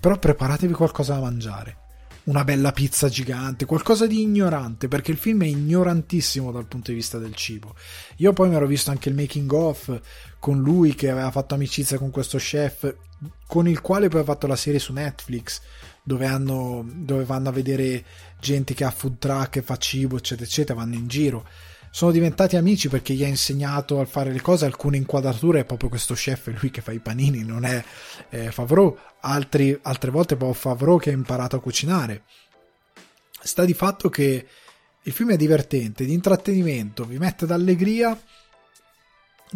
[0.00, 1.82] però preparatevi qualcosa da mangiare
[2.24, 6.96] una bella pizza gigante, qualcosa di ignorante, perché il film è ignorantissimo dal punto di
[6.96, 7.74] vista del cibo.
[8.16, 10.00] Io poi mi ero visto anche il making of
[10.44, 12.94] con lui che aveva fatto amicizia con questo chef,
[13.46, 15.62] con il quale poi ha fatto la serie su Netflix,
[16.02, 18.04] dove, hanno, dove vanno a vedere
[18.40, 21.48] gente che ha food truck e fa cibo, eccetera, eccetera, vanno in giro
[21.90, 25.88] sono diventati amici perché gli ha insegnato a fare le cose, alcune inquadrature è proprio
[25.88, 27.82] questo chef, è lui che fa i panini, non è
[28.28, 32.24] eh, Favreau, Altri, altre volte è proprio Favreau che ha imparato a cucinare.
[33.40, 34.46] Sta di fatto che
[35.00, 38.18] il film è divertente, di intrattenimento, vi mette d'allegria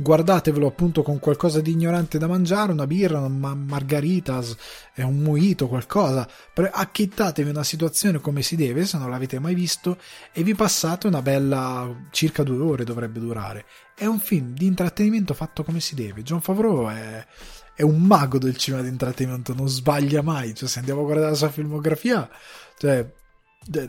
[0.01, 4.57] guardatevelo appunto con qualcosa di ignorante da mangiare, una birra, una margaritas,
[4.97, 9.99] un mojito, qualcosa, acchittatevi una situazione come si deve, se non l'avete mai visto,
[10.33, 13.65] e vi passate una bella circa due ore dovrebbe durare.
[13.97, 16.23] È un film di intrattenimento fatto come si deve.
[16.23, 17.27] John Favreau è,
[17.75, 21.31] è un mago del cinema di intrattenimento, non sbaglia mai, cioè se andiamo a guardare
[21.31, 22.29] la sua filmografia,
[22.77, 23.05] cioè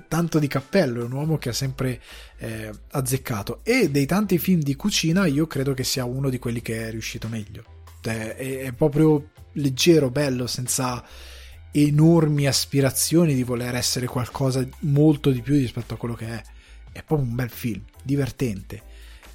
[0.07, 2.01] tanto di cappello, è un uomo che ha sempre
[2.37, 6.61] eh, azzeccato e dei tanti film di cucina io credo che sia uno di quelli
[6.61, 7.63] che è riuscito meglio.
[8.01, 11.03] Cioè, è, è proprio leggero, bello, senza
[11.71, 16.41] enormi aspirazioni di voler essere qualcosa molto di più rispetto a quello che è.
[16.91, 18.81] È proprio un bel film, divertente,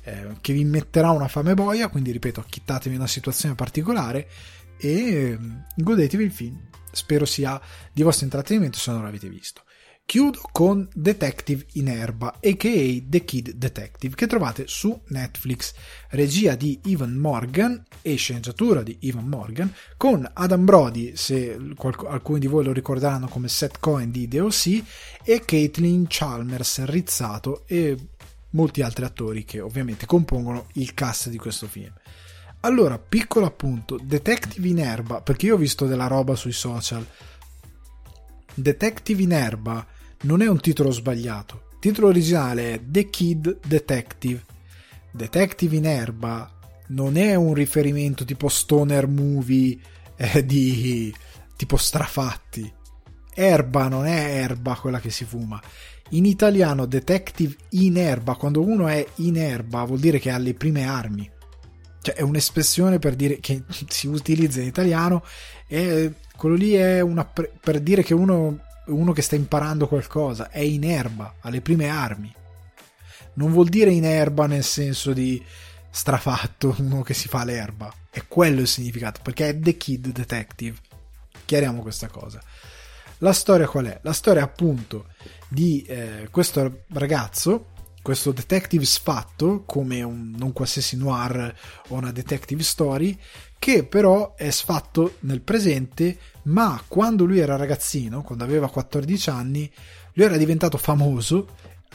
[0.02, 4.28] eh, che vi metterà una fame boia, quindi ripeto, acchittatevi una situazione particolare
[4.76, 6.60] e mm, godetevi il film.
[6.90, 7.60] Spero sia
[7.92, 9.63] di vostro intrattenimento se non l'avete visto.
[10.06, 13.02] Chiudo con Detective in Erba, a.k.a.
[13.08, 15.72] The Kid Detective, che trovate su Netflix,
[16.10, 22.38] regia di Ivan Morgan e sceneggiatura di Ivan Morgan, con Adam Brody, se qualc- alcuni
[22.38, 24.82] di voi lo ricorderanno come Seth Cohen di DOC,
[25.24, 27.96] e Caitlin Chalmers, rizzato e
[28.50, 31.92] molti altri attori che ovviamente compongono il cast di questo film.
[32.60, 37.06] Allora, piccolo appunto, Detective in Erba, perché io ho visto della roba sui social.
[38.54, 39.84] Detective in Erba
[40.22, 41.68] non è un titolo sbagliato.
[41.72, 44.42] Il titolo originale è The Kid Detective.
[45.10, 46.50] Detective in Erba
[46.88, 49.76] non è un riferimento tipo stoner movie
[50.16, 51.12] eh, di
[51.56, 52.72] tipo strafatti.
[53.34, 55.60] Erba non è erba quella che si fuma.
[56.10, 60.54] In italiano detective in erba, quando uno è in erba vuol dire che ha le
[60.54, 61.28] prime armi.
[62.00, 65.24] Cioè è un'espressione per dire che si utilizza in italiano
[65.66, 66.12] e
[66.44, 70.84] quello lì è una, per dire che uno, uno che sta imparando qualcosa, è in
[70.84, 72.30] erba, ha le prime armi.
[73.36, 75.42] Non vuol dire in erba nel senso di
[75.88, 77.90] strafatto, uno che si fa l'erba.
[78.10, 80.76] È quello il significato, perché è The Kid Detective.
[81.46, 82.42] Chiariamo questa cosa.
[83.18, 83.98] La storia qual è?
[84.02, 85.06] La storia appunto
[85.48, 87.68] di eh, questo ragazzo,
[88.02, 91.56] questo detective sfatto, come un non qualsiasi noir
[91.88, 93.18] o una detective story,
[93.64, 99.72] che però è sfatto nel presente, ma quando lui era ragazzino, quando aveva 14 anni,
[100.12, 101.46] lui era diventato famoso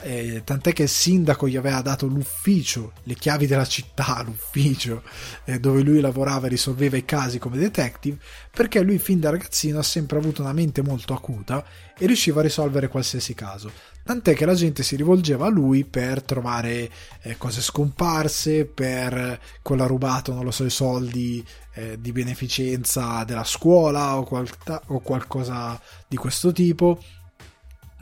[0.01, 5.03] eh, tant'è che il sindaco gli aveva dato l'ufficio, le chiavi della città, l'ufficio
[5.45, 8.17] eh, dove lui lavorava e risolveva i casi come detective,
[8.51, 11.65] perché lui fin da ragazzino ha sempre avuto una mente molto acuta
[11.97, 13.71] e riusciva a risolvere qualsiasi caso.
[14.03, 16.89] Tant'è che la gente si rivolgeva a lui per trovare
[17.21, 23.43] eh, cose scomparse, per quello rubato, non lo so, i soldi eh, di beneficenza della
[23.43, 24.49] scuola o, qual-
[24.87, 26.99] o qualcosa di questo tipo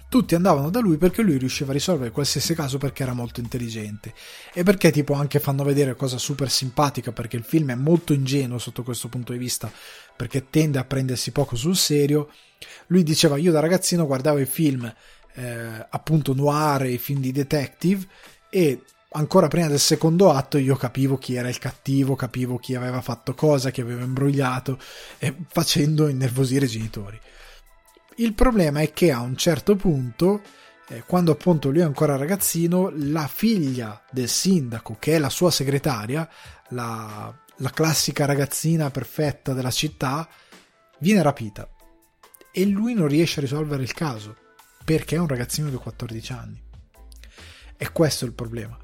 [0.10, 4.14] tutti andavano da lui perché lui riusciva a risolvere qualsiasi caso perché era molto intelligente
[4.54, 8.58] e perché tipo anche fanno vedere cosa super simpatica perché il film è molto ingenuo
[8.58, 9.72] sotto questo punto di vista
[10.16, 12.32] perché tende a prendersi poco sul serio
[12.88, 14.92] lui diceva io da ragazzino guardavo i film
[15.34, 18.08] eh, appunto noir i film di detective
[18.50, 18.82] e
[19.12, 23.34] ancora prima del secondo atto io capivo chi era il cattivo, capivo chi aveva fatto
[23.34, 24.80] cosa, chi aveva imbrogliato,
[25.18, 27.20] e facendo innervosire i genitori.
[28.20, 30.42] Il problema è che a un certo punto,
[30.90, 35.52] eh, quando appunto lui è ancora ragazzino, la figlia del sindaco, che è la sua
[35.52, 36.28] segretaria,
[36.70, 40.28] la, la classica ragazzina perfetta della città,
[40.98, 41.70] viene rapita.
[42.52, 44.36] E lui non riesce a risolvere il caso,
[44.84, 46.62] perché è un ragazzino di 14 anni.
[47.78, 48.76] E questo è il problema.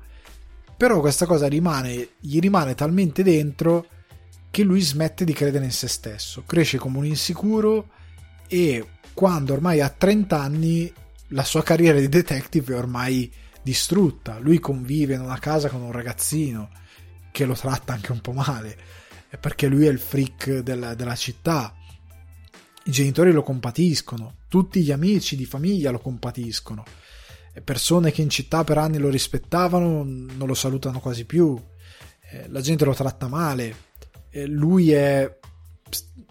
[0.77, 3.87] Però questa cosa rimane, gli rimane talmente dentro
[4.51, 7.89] che lui smette di credere in se stesso, cresce come un insicuro
[8.47, 10.93] e quando ormai ha 30 anni
[11.29, 14.37] la sua carriera di detective è ormai distrutta.
[14.39, 16.69] Lui convive in una casa con un ragazzino
[17.31, 18.77] che lo tratta anche un po' male,
[19.39, 21.75] perché lui è il freak della, della città.
[22.85, 26.83] I genitori lo compatiscono, tutti gli amici di famiglia lo compatiscono.
[27.63, 31.59] Persone che in città per anni lo rispettavano non lo salutano quasi più.
[32.31, 33.91] Eh, la gente lo tratta male.
[34.47, 35.39] Lui è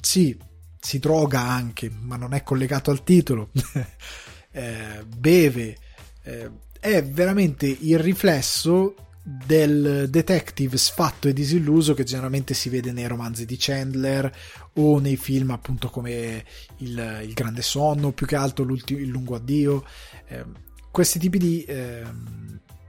[0.01, 0.37] sì,
[0.83, 3.51] si droga anche, ma non è collegato al titolo,
[4.51, 5.77] eh, beve,
[6.25, 13.07] eh, è veramente il riflesso del detective sfatto e disilluso che generalmente si vede nei
[13.07, 14.29] romanzi di Chandler
[14.75, 16.45] o nei film appunto come
[16.79, 19.85] Il, il Grande Sonno, più che altro Il Lungo Addio.
[20.27, 20.45] Eh,
[20.91, 21.63] questi tipi di...
[21.63, 22.03] Eh,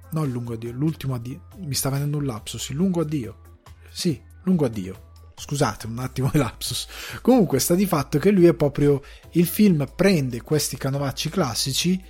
[0.10, 1.46] no, il Lungo Addio, l'ultimo addio.
[1.58, 3.60] Mi sta venendo un lapsus, il Lungo Addio.
[3.92, 6.88] Sì, Lungo Addio Scusate un attimo di lapsus.
[7.22, 12.02] Comunque sta di fatto che lui è proprio il film prende questi canovacci classici,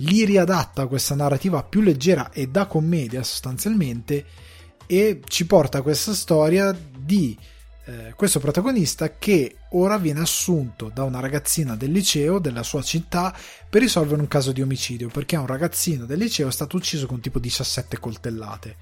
[0.00, 4.24] li riadatta a questa narrativa più leggera e da commedia sostanzialmente
[4.86, 7.36] e ci porta a questa storia di
[7.86, 13.36] eh, questo protagonista che ora viene assunto da una ragazzina del liceo della sua città
[13.68, 17.20] per risolvere un caso di omicidio perché un ragazzino del liceo è stato ucciso con
[17.20, 18.76] tipo 17 coltellate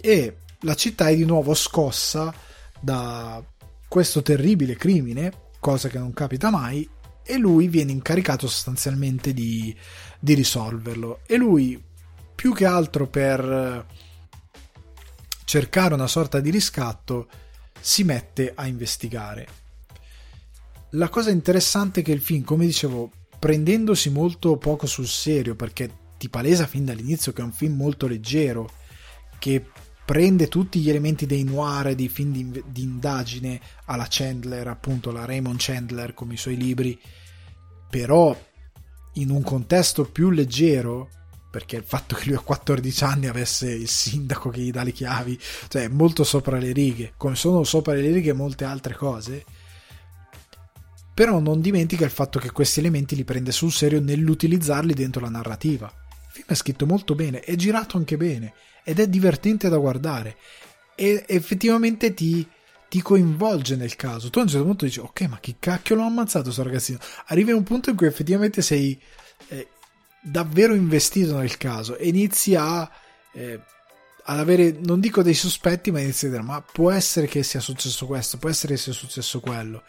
[0.00, 2.32] e la città è di nuovo scossa
[2.84, 3.42] da
[3.88, 6.88] questo terribile crimine, cosa che non capita mai,
[7.24, 9.74] e lui viene incaricato sostanzialmente di,
[10.20, 11.20] di risolverlo.
[11.26, 11.82] E lui,
[12.34, 13.86] più che altro per
[15.44, 17.28] cercare una sorta di riscatto,
[17.80, 19.46] si mette a investigare.
[20.90, 26.02] La cosa interessante è che il film, come dicevo, prendendosi molto poco sul serio, perché
[26.18, 28.70] ti palesa fin dall'inizio che è un film molto leggero,
[29.38, 29.66] che
[30.04, 35.24] prende tutti gli elementi dei noir, dei film di, di indagine alla Chandler, appunto la
[35.24, 36.98] Raymond Chandler come i suoi libri,
[37.88, 38.36] però
[39.14, 41.08] in un contesto più leggero,
[41.50, 44.92] perché il fatto che lui a 14 anni avesse il sindaco che gli dà le
[44.92, 45.38] chiavi,
[45.68, 49.44] cioè molto sopra le righe, come sono sopra le righe molte altre cose,
[51.14, 55.30] però non dimentica il fatto che questi elementi li prende sul serio nell'utilizzarli dentro la
[55.30, 55.90] narrativa.
[56.28, 58.52] Film è scritto molto bene, è girato anche bene
[58.84, 60.36] ed è divertente da guardare
[60.94, 62.46] e effettivamente ti,
[62.88, 64.30] ti coinvolge nel caso.
[64.30, 66.98] Tu a un certo punto dici, ok, ma chi cacchio l'ho ammazzato questo ragazzino?
[67.26, 69.00] Arrivi a un punto in cui effettivamente sei
[69.48, 69.68] eh,
[70.22, 72.88] davvero investito nel caso e inizi a...
[73.32, 73.60] Eh,
[74.26, 77.60] ad avere, non dico dei sospetti, ma inizi a dire, ma può essere che sia
[77.60, 79.82] successo questo, può essere che sia successo quello.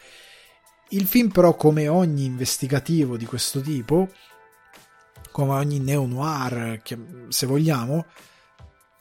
[0.90, 4.10] Il film però, come ogni investigativo di questo tipo,
[5.30, 6.82] come ogni neo-noir,
[7.28, 8.04] se vogliamo,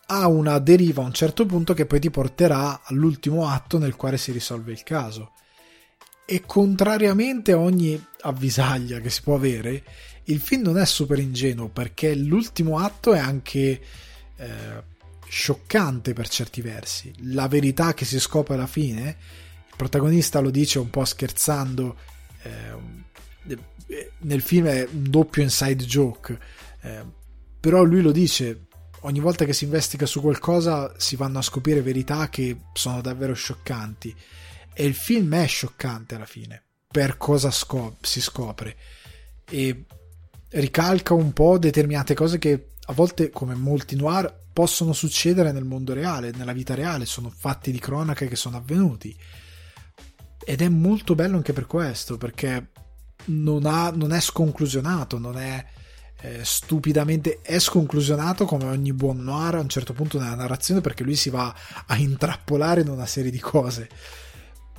[0.07, 4.17] ha una deriva a un certo punto che poi ti porterà all'ultimo atto nel quale
[4.17, 5.31] si risolve il caso.
[6.25, 9.83] E contrariamente a ogni avvisaglia che si può avere,
[10.25, 13.81] il film non è super ingenuo perché l'ultimo atto è anche
[14.37, 14.83] eh,
[15.27, 17.13] scioccante per certi versi.
[17.23, 19.17] La verità che si scopre alla fine,
[19.67, 21.97] il protagonista lo dice un po' scherzando,
[22.43, 22.93] eh,
[24.19, 26.39] nel film è un doppio inside joke,
[26.81, 27.03] eh,
[27.59, 28.65] però lui lo dice
[29.05, 33.33] ogni volta che si investiga su qualcosa si vanno a scoprire verità che sono davvero
[33.33, 34.13] scioccanti.
[34.73, 36.63] E il film è scioccante alla fine
[36.95, 38.75] per cosa scop- si scopre.
[39.49, 39.85] E
[40.49, 45.93] ricalca un po' determinate cose che a volte come molti noir possono succedere nel mondo
[45.93, 49.15] reale, nella vita reale, sono fatti di cronaca che sono avvenuti.
[50.45, 52.71] Ed è molto bello anche per questo perché
[53.25, 55.65] non, ha, non è sconclusionato, non è
[56.21, 61.03] eh, stupidamente è sconclusionato come ogni buon noir a un certo punto nella narrazione perché
[61.03, 61.53] lui si va
[61.85, 63.89] a intrappolare in una serie di cose.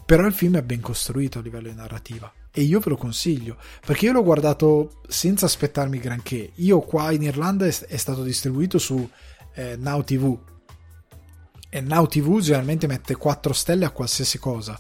[0.04, 3.56] Però il film è ben costruito a livello di narrativa e io ve lo consiglio
[3.84, 6.52] perché io l'ho guardato senza aspettarmi granché.
[6.56, 9.08] Io qua in Irlanda è stato distribuito su
[9.54, 10.38] eh, Now TV
[11.68, 14.78] e Now TV generalmente mette 4 stelle a qualsiasi cosa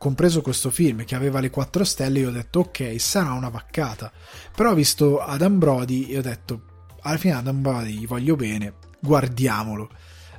[0.00, 4.10] compreso questo film che aveva le 4 stelle, io ho detto ok, sarà una vaccata.
[4.56, 8.72] Però ho visto Adam Brody e ho detto alla fine Adam Brody gli voglio bene,
[8.98, 9.90] guardiamolo.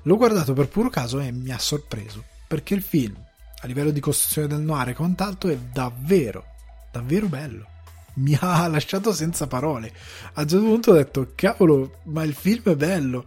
[0.02, 3.16] L'ho guardato per puro caso e mi ha sorpreso, perché il film,
[3.62, 6.44] a livello di costruzione del noir e quant'altro, è davvero,
[6.92, 7.68] davvero bello
[8.16, 9.94] mi ha lasciato senza parole.
[10.34, 13.26] A un certo punto ho detto, cavolo, ma il film è bello.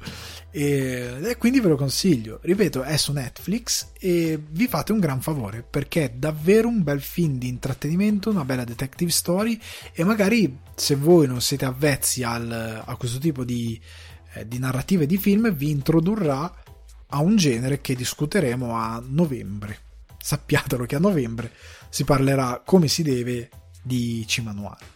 [0.50, 2.38] E, e, quindi ve lo consiglio.
[2.42, 7.00] Ripeto, è su Netflix e vi fate un gran favore perché è davvero un bel
[7.00, 9.58] film di intrattenimento, una bella detective story
[9.92, 13.80] e magari se voi non siete avvezzi al, a questo tipo di,
[14.34, 16.62] eh, di narrative di film vi introdurrà
[17.08, 19.78] a un genere che discuteremo a novembre.
[20.18, 21.50] Sappiatelo che a novembre
[21.88, 23.50] si parlerà come si deve
[23.84, 24.92] di Cimanuale.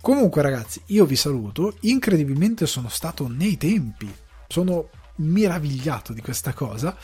[0.00, 4.12] Comunque ragazzi, io vi saluto, incredibilmente sono stato nei tempi,
[4.46, 6.96] sono meravigliato di questa cosa.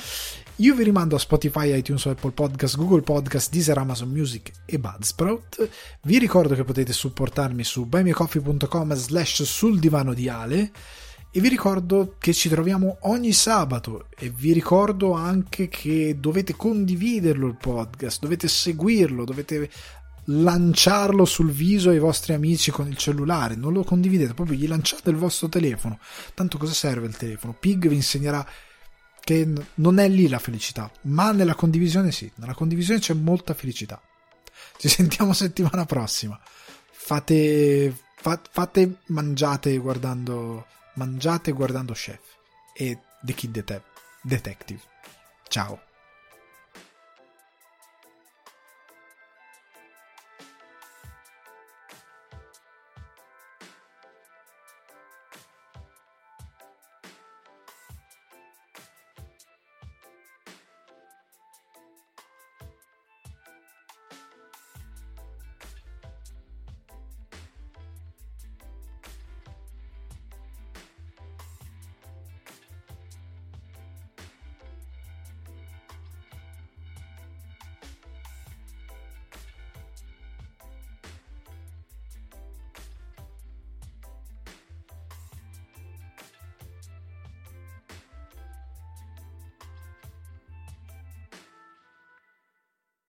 [0.57, 5.69] Io vi rimando a Spotify, iTunes, Apple Podcast, Google Podcast, Deezer, Amazon Music e Budsprout.
[6.03, 10.71] Vi ricordo che potete supportarmi su buymeacoffee.com slash sul divano di Ale
[11.35, 17.47] e vi ricordo che ci troviamo ogni sabato e vi ricordo anche che dovete condividerlo
[17.47, 19.71] il podcast, dovete seguirlo, dovete
[20.27, 25.11] lanciarlo sul viso ai vostri amici con il cellulare, non lo condividete, proprio gli lanciate
[25.11, 25.99] il vostro telefono.
[26.35, 27.57] Tanto cosa serve il telefono?
[27.59, 28.47] Pig vi insegnerà
[29.21, 34.01] che non è lì la felicità, ma nella condivisione sì, nella condivisione c'è molta felicità.
[34.79, 36.39] Ci sentiamo settimana prossima.
[36.91, 42.21] Fate, fa, fate mangiate guardando mangiate guardando Chef
[42.75, 43.83] e The Kid
[44.23, 44.81] Detective.
[45.49, 45.92] Ciao.